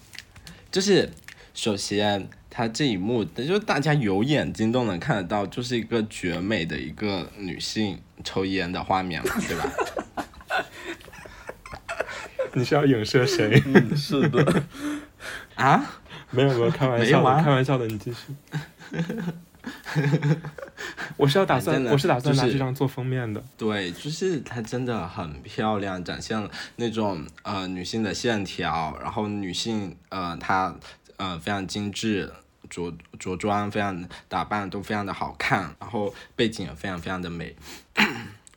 [0.71, 1.11] 就是
[1.53, 9.69] 首先他这一幕，就是大家有眼睛都能看得到，就是一个绝美的一个女性抽烟的画面嘛，对吧？
[12.53, 13.61] 你是要影射谁？
[13.65, 14.63] 嗯，是的。
[15.55, 15.85] 啊，
[16.31, 18.33] 没有没有，开玩笑开玩笑的，你继续。
[21.17, 23.43] 我是要打算，我是打算拿这张做封面的。
[23.57, 30.73] 对，就是它真的很漂亮，展现了那种呃女性的线条，然后女性呃她
[31.17, 32.31] 呃非常精致。
[32.69, 37.55] 着着装非常打扮都非常的好看，然后背景也非常非常的美。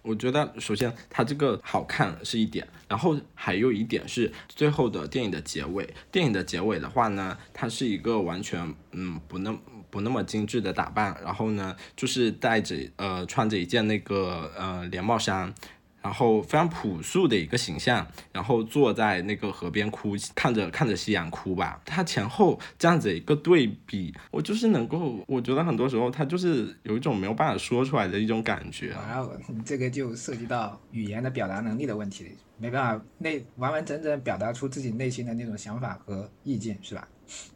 [0.02, 5.88] 我觉得首先它这个好看是一点，然后还有一点是最后的电影的结尾。
[6.10, 9.56] 电影的结尾的话呢，它是一个完全嗯不那
[9.90, 15.54] 不那么精致的打扮，然后呢就是带着呃穿着一件那个呃连帽衫。
[16.02, 21.80] 然后非常朴素的一个形象，然后坐在那个河边哭，看着看着夕阳哭吧。
[21.84, 28.88] 他前后这样子一个对比，我就是能够，我觉得很多时候他就是有一种没有办法说出来的一种感觉。
[28.88, 29.32] 然后，
[29.64, 32.26] 这个就涉及到语言的表达能力的问题，
[32.58, 37.06] 没办法内完完整整表达出自己内心的那种想法和意见，是吧？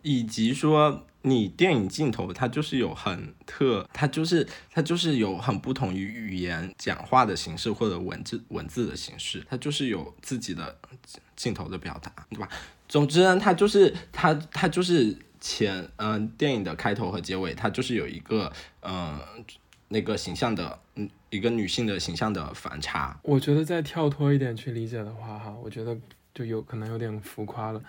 [0.02, 10.76] 以及说你电影镜头它就是有很特，它就是它就是有很不同于语言讲话的形式或者文字文字的形式，它就是有自己的
[11.34, 12.46] 镜头的表达，对吧？
[12.86, 18.52] 总之呢，它就是它它就是前嗯、电影的开头和结尾，它就是有一个
[18.82, 19.18] 嗯、
[19.88, 25.96] 那个形象的嗯一个女性的形象的反差，我觉得再跳脱一点去理解的话，哈，我觉得
[26.34, 27.82] 就有可能有点浮夸了。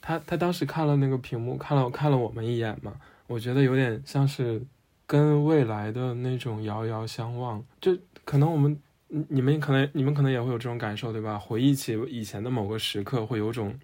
[0.00, 2.94] 他他当时看了那个屏幕，看了看了我们一眼嘛，
[3.26, 4.62] 我觉得有点像是
[5.06, 7.62] 跟未来的那种遥遥相望。
[7.80, 8.80] 就可能我们
[9.28, 11.38] 你们可能你们可能也会有这种感受，对吧？
[11.38, 13.78] 回忆起以前的某个时刻，会有种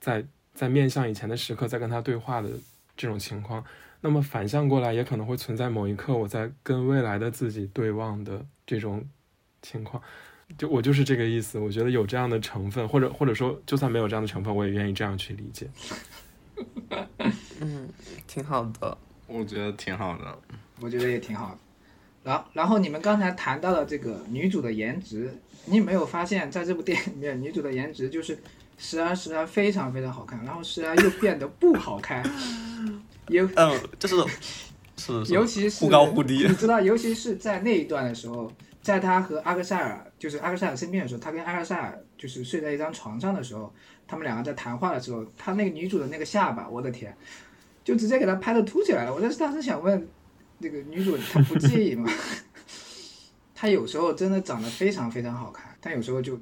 [0.00, 0.24] 在
[0.54, 2.48] 在面向以前的时刻在跟他对话的
[2.96, 3.64] 这种情况。
[4.00, 9.04] 那么反向过来，也可能会存在某一刻我在跟未来的自己对望的这种
[9.62, 10.02] 情况。
[10.58, 15.68] 就我就是这个意思，我觉得有这样的成分，或者或者说，就算没有这样的成分，我也愿意这样去理解。
[17.60, 17.88] 嗯，
[18.26, 18.96] 挺好的。
[19.26, 20.38] 我觉得挺好的。
[20.80, 21.58] 我觉得也挺好的。
[22.24, 25.32] 然后，然后你们刚才谈到了这个女主的颜值，
[25.64, 28.38] 你有没有发现，在这部电影里面，女主的颜值就是
[28.78, 32.22] 时而时而非常非常好看，然后时而又变得不好看，
[33.28, 34.16] 尤嗯，就是
[34.96, 36.54] 是是，尤其是忽高忽低你。
[36.54, 43.74] 知道，尤其是在那一段的时候，在他和阿克塞尔，就是阿克塞尔生病的时候，他跟阿克塞尔就是睡在一张床上的时候，
[44.06, 47.12] 他们两个在谈话的时候，他那个女主的那个下巴，我的天，
[47.82, 49.12] 就直接给他拍的凸起来了。
[49.12, 50.06] 我当时当时想问，
[50.58, 52.08] 那个女主她不介意吗？
[53.52, 56.38] 她有时候真的长得非常非常好看，但有时候就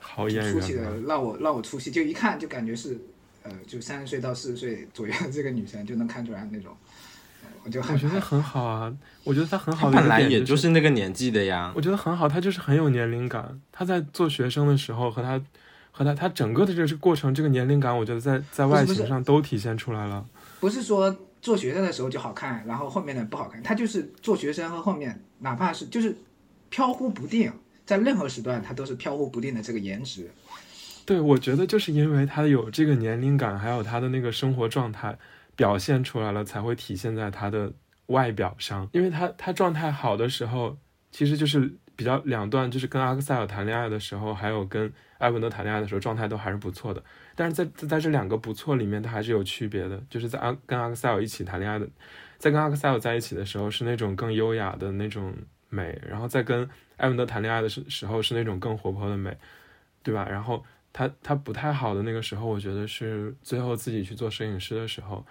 [0.00, 3.00] 好演出戏的让我让我出戏，就一看就感觉是
[3.44, 6.87] 呃，就三十岁到四十岁左右的这个女生就能看出来那种，呃
[7.64, 8.92] 我就我觉得很好啊，
[9.24, 11.72] 我觉得他很好的一本来也就就是那个年纪的呀。
[11.74, 13.60] 我觉得很好，他就是很有年龄感。
[13.70, 15.40] 他在做学生的时候和他
[15.90, 20.24] 和他他整个的这个过程，这个年龄感，我觉得在在外形上都体现出来了。
[20.60, 26.16] 不是说做学生的时候就好看，然后后面的不好看，他就是做学生和后面哪怕是就是
[26.68, 27.52] 飘忽不定，
[27.84, 30.30] 在任何时段他都是飘忽不定的这个颜值。
[31.04, 35.16] 对，我觉得就是因为他有这个年龄感，还有他的那个生活状态
[35.58, 37.72] 表现出来了，才会体现在他的
[38.06, 38.88] 外表上。
[38.92, 40.78] 因为他他状态好的时候，
[41.10, 47.02] 其实就是比较两段，就是跟阿克塞尔谈恋爱的时候，还有跟艾文德谈恋爱的时候，状态都还是不错的。
[47.34, 50.00] 但是在在这两个不错里面，他还是有区别的。
[50.08, 51.88] 就是在阿跟阿克塞尔一起谈恋爱的，
[52.38, 55.34] 在跟阿克塞尔在一起的时候，是那种更优雅的那种
[55.68, 59.36] 美，然后在跟艾文德谈恋爱的时时候，是那种更活泼的美，
[60.04, 60.24] 对吧？
[60.30, 60.64] 然后。
[60.90, 65.24] 他他不太好的那个时候，我觉得是最后自己去做摄影师的时候，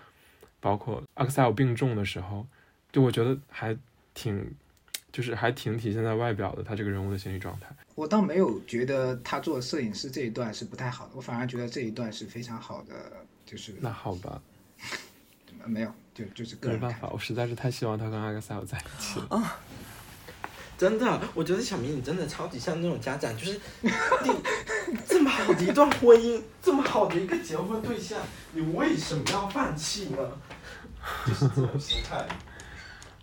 [0.68, 2.46] 包括阿克塞尔病重的时候，
[2.92, 3.74] 就我觉得还
[4.14, 4.54] 挺，
[5.14, 7.68] 就是还挺体现在外表的，他这个人物的心理状态。
[7.96, 12.94] 我倒没有觉得他做摄影师这一段是不太好的，我反而觉得这一段是非常好的，
[13.46, 14.42] 就是那好吧，
[15.64, 19.58] 没有，就就是个人没办法，我实在是太希望他跟阿克塞尔在一起了。
[20.78, 23.90] 真的，我觉得小明你真的超级像那种家长，就是你
[25.08, 28.20] 这么好的一段婚姻，这么好的一个结婚对象，
[28.52, 30.20] 你为什么要放弃呢？
[31.26, 32.28] 就是这种心态。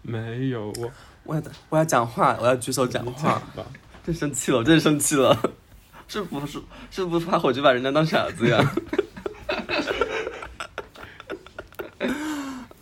[0.02, 0.90] 没有我，
[1.24, 3.42] 我要我要讲话，我要举手讲话，
[4.04, 5.34] 真生气了，我真生气了，
[6.06, 6.60] 是不是
[6.90, 8.58] 是不是怕回去把人家当傻子呀？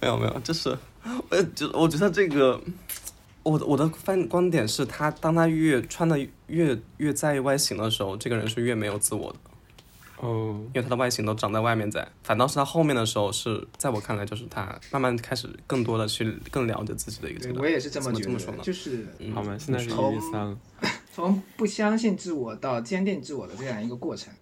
[0.01, 0.77] 没有没有，就是
[1.31, 2.61] 我就我觉得这个，
[3.45, 9.39] 我的我的观观点是他当他越穿的越越在意外形的时候，这个人是越没有自我的，
[10.23, 17.61] 哦，因为他的外形都长在外面在，反倒是他后面的时候是在我看来就是他慢慢开始更多的去更了解自己的一个阶段。
[17.61, 19.59] 我也是这么觉得，么这么说呢就是嗯好吗？
[19.59, 20.59] 现在是一从比三了。
[21.13, 24.33] 从不相信自我到坚定自我的这样一个过程。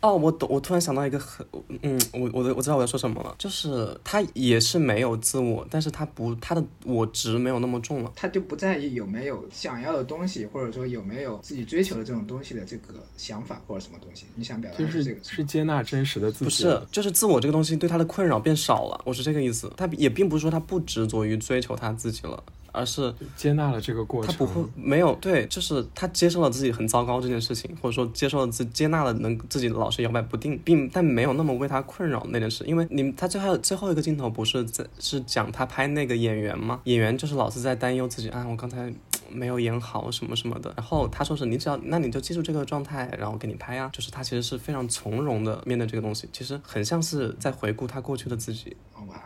[0.00, 1.44] 哦，我懂，我突然想到一个很，
[1.82, 8.12] 嗯，我我的我知道我要说什么了，就是他也是没有自我，但是他不他的我值没有那么重了。
[8.14, 14.26] 他就不在意有没有想要的东西，或者说有没有自己追求的这种东西的这个想法或者什么东西。
[14.34, 19.72] 你想表达就是这个是接纳真实的自己，不是，就是自我这个东西对他的困扰变少了，我是这个意思。
[19.76, 22.44] 他也并不是说他不执着于追求他自己了，
[22.76, 24.30] 而是接纳了这个过程。
[24.30, 32.62] 他不会没有对，就是他接受了自己很糟糕这件事情，或者说接受了自接纳了能自己老是摇摆不定，并但没有那么为他困扰那件事。
[32.64, 36.80] 因为你他最后最后一个镜头不是在是讲他拍那个演员吗？
[36.84, 38.92] 演员就是老是在担忧自己啊，我刚才
[39.30, 40.72] 没有演好什么什么的。
[40.76, 43.90] 然后他说是你只要那你就记住这个状态，然后给你拍啊。
[43.92, 48.76] 就是他其实是非常从容的面对这个东西，其实很像是在回顾他过去的自己。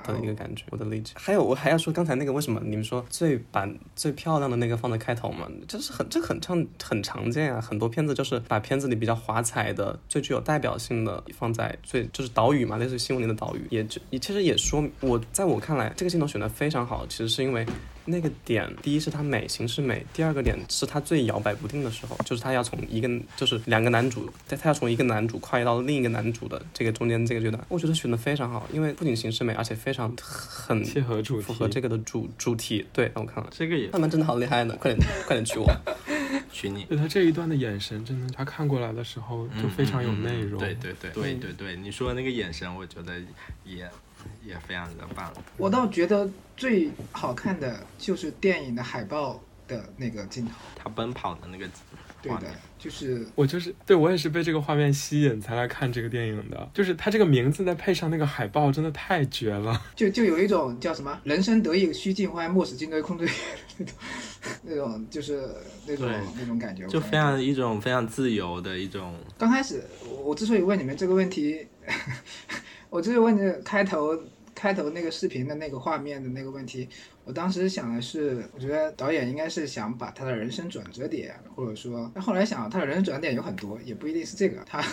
[0.04, 1.14] 的一个感觉，我的理解。
[1.16, 5.48] 还有，我还要说刚才那个，为什么你们说最把最漂亮的那个放在开头嘛？
[5.66, 17.64] 就是很这很常很常见啊，很多片子就是把片子里比较华彩的、最具有代表性的放在最就是岛屿嘛，类似于新闻里的岛屿，也就也其实也说我在我看来，这个镜头选的非常好，其实是因为。
[18.04, 32.86] 那个点，第一是它美，形式美；第二个点是它最摇摆不定的时候，就是他要从一个就是两个男主，他他要从一个男主跨越到另一个男主的这个中间这个阶段，我觉得选的非常好，因为不仅形式美，而且非常很切合主题，符合这个的主主题。
[32.92, 35.70] 对，让我看了，这个也 他们真的好厉害呢，快点快点娶我。
[36.52, 36.84] 娶你。
[36.84, 40.60] 对他这一段的眼神，真的，他看过来的时候就非常有内容。
[40.60, 43.20] 嗯对对对对对对，你说的那个眼神，我觉得
[43.64, 43.88] 也
[44.44, 45.32] 也非常的棒。
[45.56, 50.52] 我倒觉得最好看的就是电影的海报的那个镜头。
[50.76, 51.68] 他奔跑的那个
[52.22, 59.80] 对的，，就是我就是对我也是被这个画面吸引才来看这个电影的，就是它这个名字再配上那个海报，真的太绝了。
[59.96, 63.32] 就就有一种叫什么“人生得意须尽欢，莫使金樽空对月”
[63.80, 63.94] 那种，
[64.64, 65.48] 那种就是
[65.86, 69.14] 那种那种感觉，就非常一种非常自由的一种。
[69.38, 71.66] 刚开始，我我之所以问你们这个问题，
[72.90, 74.20] 我就是问这开头
[74.54, 76.88] 开头那个视频的那个画面的那个问题，
[77.24, 84.84] 我当时想的是，我觉得导演应该是想把他的人生转折点，或者说，后来想他的人生转折点有很多，也不一定是这个，他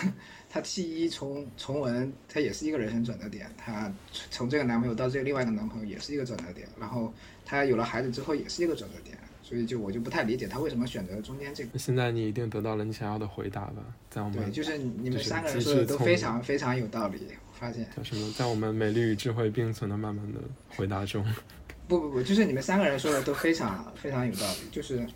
[0.48, 3.92] 他弃医从从文，他也是一个人生转折点，他
[4.30, 7.12] 从这个男朋友到这个另外一个男朋友也是一个转折点，然后
[7.44, 9.18] 他有了孩子之后也是一个转折点，
[9.48, 11.78] 所以就我就不太理解他为什么选择中间这个。
[11.78, 13.82] 现在你一定得到了你想要的回答吧？
[14.10, 17.18] 在我们对，们就是你们三个人说的都非常非常有道理，
[17.50, 17.88] 我发现。
[17.96, 20.38] 叫什么，在我们美丽与智慧并存的慢慢的
[20.76, 21.24] 回答中，
[21.88, 25.06] 不不不，就是你们三个人说的都非常非常有道理，就是，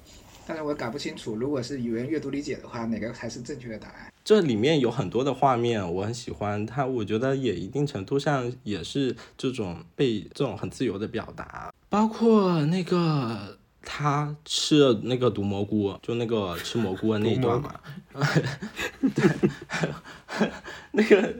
[0.47, 4.11] 但是我搞不清楚，如果是语文阅读理解的话，哪个才是正确的答案？
[4.25, 17.75] 这里面有很多的画面，我很喜欢它，我觉得也一定程度上也是这种被这种很自由的表达，包括那个他吃了那个毒蘑菇，就那个吃蘑菇的那一段嘛，
[19.15, 19.31] 对，
[20.93, 21.35] 那个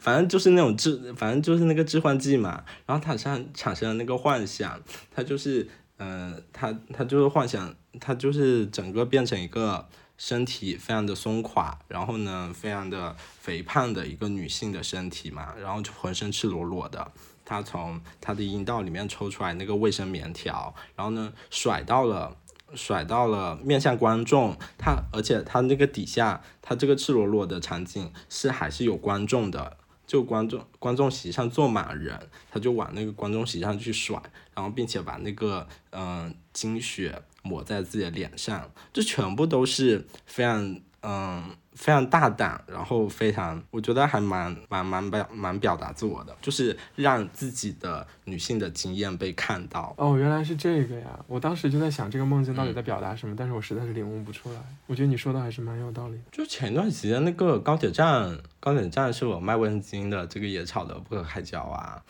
[0.00, 4.80] 反正就是那种致，反正就是那个致幻剂嘛，然后他产产生了那个幻想，
[5.14, 5.68] 他就是，
[5.98, 9.88] 嗯、他他就是幻想，他就是整个变成一个。
[10.18, 17.12] 身体非常的松垮，然后呢，非常的肥胖的一个女性的身体嘛，然后就浑身赤裸裸的，
[17.46, 22.36] 他从他的阴道里面抽出来那个卫生棉条，然后呢甩到了
[22.74, 29.78] 甩到了面向观众，他而且他那个底下，他这个赤裸裸的场景是还是有观众的。
[30.06, 32.16] 就观众观众席上坐满人，
[32.48, 34.22] 他就往那个观众席上去甩，
[34.54, 41.42] 然后并且把那个嗯、呃精血抹在自己的脸上，这全部都是非常嗯
[41.76, 49.94] 非常大胆，然后非常我觉得还蛮蛮蛮表蛮表达自我的，就是让自己的女性的经验被看到。
[49.98, 51.20] 哦，原来是这个呀！
[51.28, 54.60] 我当时就在想这个梦境到嗯底在表达什么，但是我实在是领悟不出来。
[54.86, 56.22] 我觉得你说的还是蛮有道理的。
[56.32, 62.02] 就前段时间那个高铁站，高铁站是我卖卫生巾的，这个也吵得不可开交啊。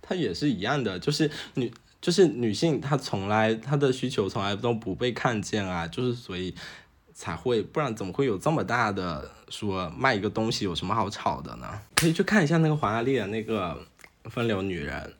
[0.00, 6.54] 它也是一样的，就是女就是女性，她从来她的需求从来都不被看见啊，就是所以
[7.20, 11.68] 才会，不然怎么会有这么大的说卖一个东西有什么好吵的呢？
[11.94, 13.78] 可以去看一下那个黄亚丽的那个
[14.24, 15.12] 风流女人，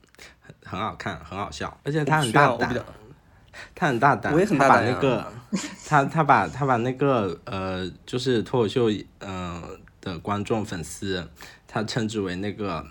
[0.47, 2.75] 很很好看，很好笑，而且她很大胆
[3.75, 5.33] 她很大胆，我也很她大胆呀 把那个
[5.87, 9.63] 他他把他把那个呃，就是脱口秀呃
[10.01, 11.29] 的观众粉丝，
[11.69, 12.87] 他称之为那个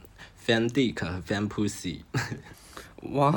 [0.46, 2.02] fan dick 和 fan pussy。
[3.14, 3.34] 哇，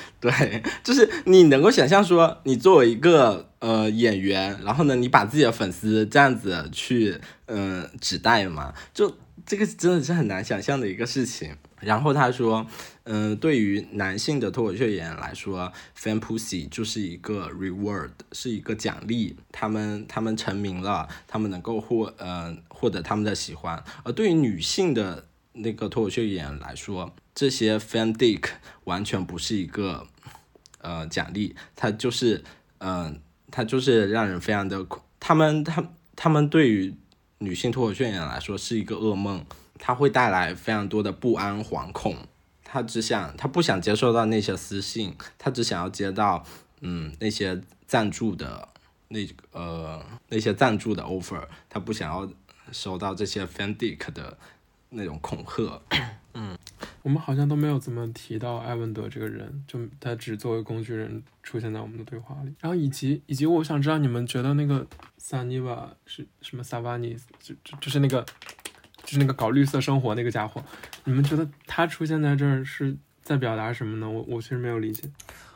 [0.20, 11.56] 对，就是你能够想象说，你作为一个呃演员，然后呢，你把自己的粉丝这样子去嗯、指代嘛，就这个真的是很难想象的一个事情。
[11.80, 12.64] 然后他说，
[13.02, 19.36] 嗯、对于男性的脱口秀演员来说，fan pussy 就是一个 reward，是一个奖励。
[19.50, 23.82] 他们他们成名了，他们能够获呃获得他们的喜欢。
[24.04, 28.50] 而对于女性的那个脱口秀演员来说，这些 fan dick
[28.84, 30.06] 完全不是一个
[30.80, 32.44] 呃奖励，它就是
[32.78, 33.14] 嗯、呃，
[33.50, 36.94] 它就是让人非常的恐，他们他他们对于
[37.38, 39.44] 女性脱口秀演员来说是一个噩梦，
[39.78, 42.16] 它会带来非常多的不安、惶恐。
[42.64, 46.42] 他只想，他不想接受到那些私信，他只想要接到
[46.80, 48.66] 嗯那些赞助的
[49.08, 49.18] 那
[49.50, 52.26] 呃那些赞助的 offer，他不想要
[52.72, 54.38] 收到这些 fan dick 的
[54.88, 55.82] 那种恐吓。
[56.34, 56.56] 嗯
[57.02, 62.54] 我们好像都没有怎么提到艾文德这个人，就他只作为工具人出现在我们的对话里。
[62.60, 64.86] 然后以及以及我想知道你们觉得那个
[65.18, 68.24] 萨尼瓦是什么萨瓦尼，就就就是那个
[69.04, 70.62] 就是那个搞绿色生活那个家伙，
[71.04, 74.08] 你们觉得他出现在这儿是在表达什么呢？
[74.08, 75.10] 我我其实没有理解。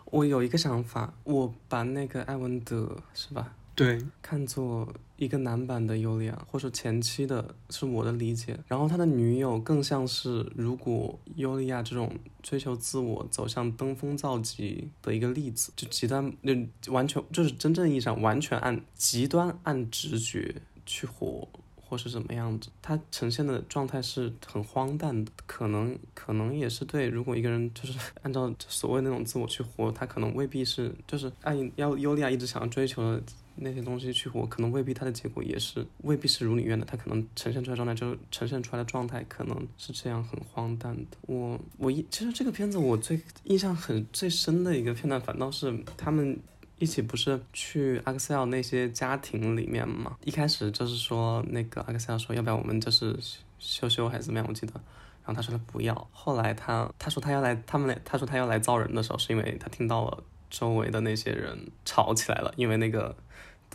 [0.06, 8.58] 我有一个想法，我把那个艾文德是吧，对，看作一个男版的尤利亚，或者前期的，是我的理解。
[8.66, 12.10] 然后他的女友更像是，如果尤利亚这种
[12.42, 16.34] 追求自我、走向登峰造极的一个例子，就极端，
[16.80, 20.54] 就完全就是真正意义上完全按极端按直觉
[20.86, 21.46] 去活。
[21.88, 27.06] 或是怎么样子，他呈现的状态是很荒诞的，可能可能也是对。
[27.06, 33.22] 如果一个人就是 按照所谓那种自我去活，他可能未必是就是按要尤利亚一直想要追求的
[33.56, 36.84] 那些东西去火，可能未必他的结果也是未必是如你愿的。
[36.84, 41.16] 他可能呈现出来状态就呈现出来的状态可能是这样很荒诞的。
[41.22, 46.38] 我我一其实这个片子我最印象很最深的一个片段，反倒是他们。
[46.78, 50.14] 一起不是去阿克塞尔那些家庭里面嘛？
[50.24, 53.18] 一开始就是说那个阿克塞尔说要不要我们就是
[53.58, 54.46] 羞羞还是怎么样？
[54.46, 54.74] 我记得，
[55.24, 55.94] 然后他说他不要。
[56.12, 63.16] 后来他他说他要来，他们他说他要来造人的时候，是因为他听到了周围的那些人吵起来了，因为那个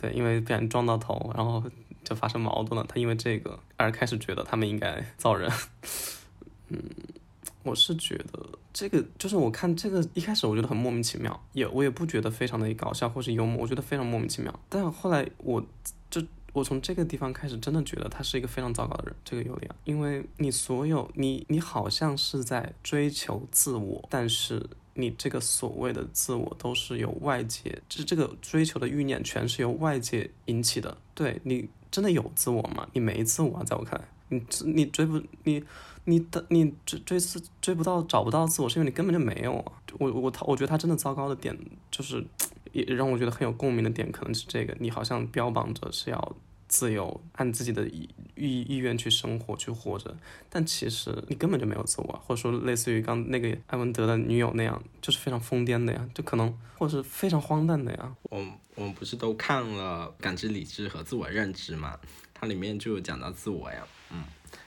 [0.02, 1.62] 对，因为被人撞到头，然后
[2.02, 2.84] 就发生矛盾了。
[2.88, 5.48] 他因为这个而开始觉得他们应该造人。
[6.68, 6.78] 嗯，
[7.62, 8.58] 我是觉得。
[8.72, 14.60] 这个就是我看这个一开始我觉得很莫名其妙，也我也不觉得非常的搞笑或是幽默，我觉得非常莫名其妙。
[14.68, 15.62] 但后来我
[16.10, 16.22] 就
[16.54, 30.96] 我从这个地方开始真的觉得他是一个非常糟糕的人，这个尤利亚，因为你所有你你好像是在追求自我，但是你这个所谓的自我都是由外界，就是这个追求的欲念全是由外界引起的。
[31.14, 32.88] 对你真的有自我吗？
[32.92, 35.62] 你没自我啊，在我看来，你你追不你。
[36.04, 39.72] 你的你追追自追不到找不到自我，是因为你根本就没有啊！
[40.00, 41.56] 我我他我觉得他真的糟糕的点
[41.92, 42.26] 就是，
[42.74, 46.36] 也让我觉得很有共鸣的点，可能是这个，你好像标榜着是要
[46.72, 50.16] 自由，按自己的意意愿去生活去活着，
[50.48, 58.16] 但其实你根本就没有自我，或者说类似于刚那个艾文德的女友那样，就是非常疯癫的呀，就可能或者是非常荒诞的呀。
[58.22, 58.42] 我
[58.74, 62.00] 我们不是都看了《感知理智和自我认知》嘛？
[62.32, 64.24] 它里面就有讲到自我呀，嗯。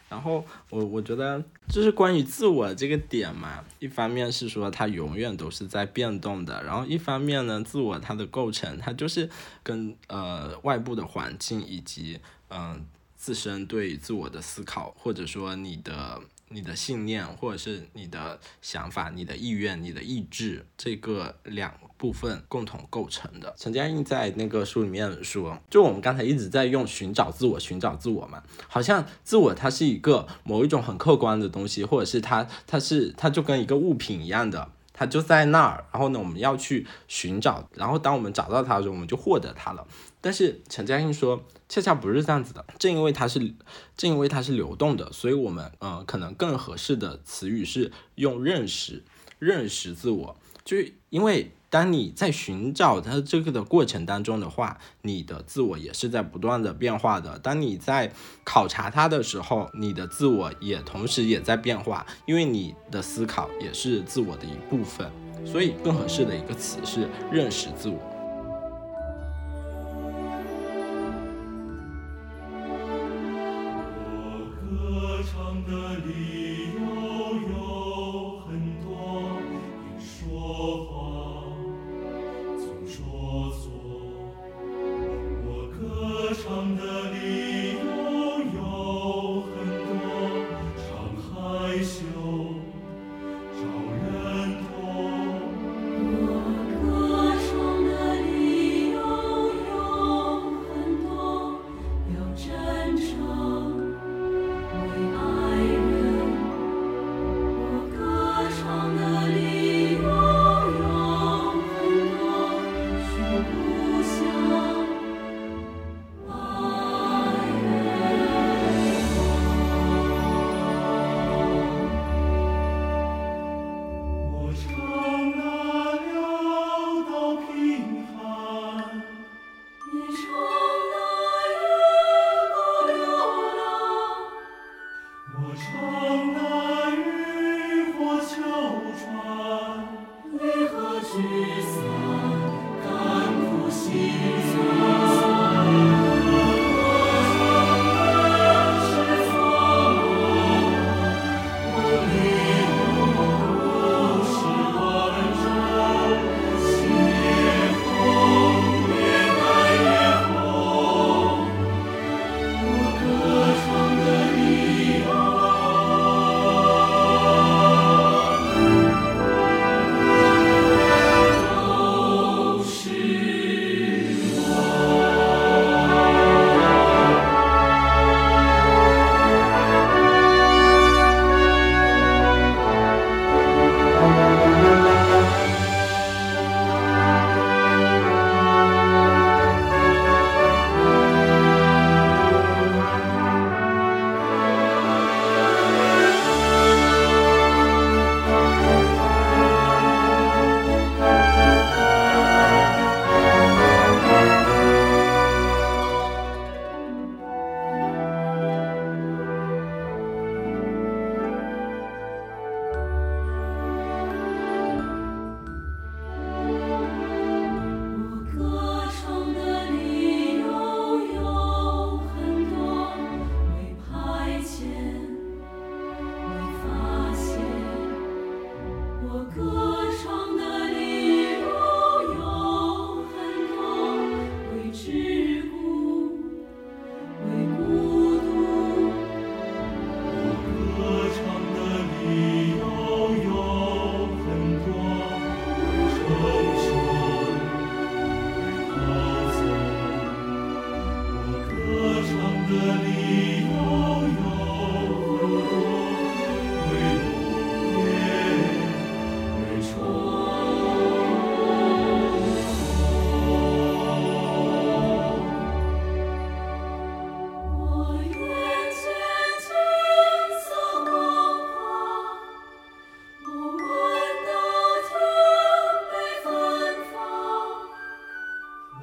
[0.09, 9.29] 然后我我觉得就是关于自我这个点嘛，一方面是说它永远都是在变动的，然后一方面呢，自我它的构成它就是
[9.63, 12.85] 跟呃外部的环境以及嗯
[13.15, 16.21] 自身对自我的思考，或者说你的。
[16.55, 23.53] 你的信念，或者是你的想法、你的意愿、你的意志，这个两部分共同构成的。
[23.57, 39.85] 陈嘉映在那个书里面说，就我们刚才一直在用寻找自我、寻找自我嘛，好像自我它是一个某一种很客观的东西，或者是它它是它就跟一个物品一样的，它就在那儿，然后呢，我们要去寻找，然后当我们找到它的时候，我们就获得它了。
[40.19, 41.43] 但是陈嘉映说。
[41.67, 43.39] 恰恰不是这样子的，正因为它是，
[43.97, 49.03] 正因为它是流动的，所以我们，呃，可能更合适的词语是用认识，
[49.39, 50.37] 认识自我。
[50.63, 50.77] 就
[51.09, 57.37] 因为当你在寻找它这个的过程当中的话，你的自我也是在不断的变化的。
[57.39, 58.13] 当你在
[58.45, 65.11] 考察它的时候，你的自我也同时也在变化，因为你的思考也是自我的一部分。
[65.45, 67.99] 所以更合适的一个词是认识自我。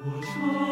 [0.05, 0.62] 我说。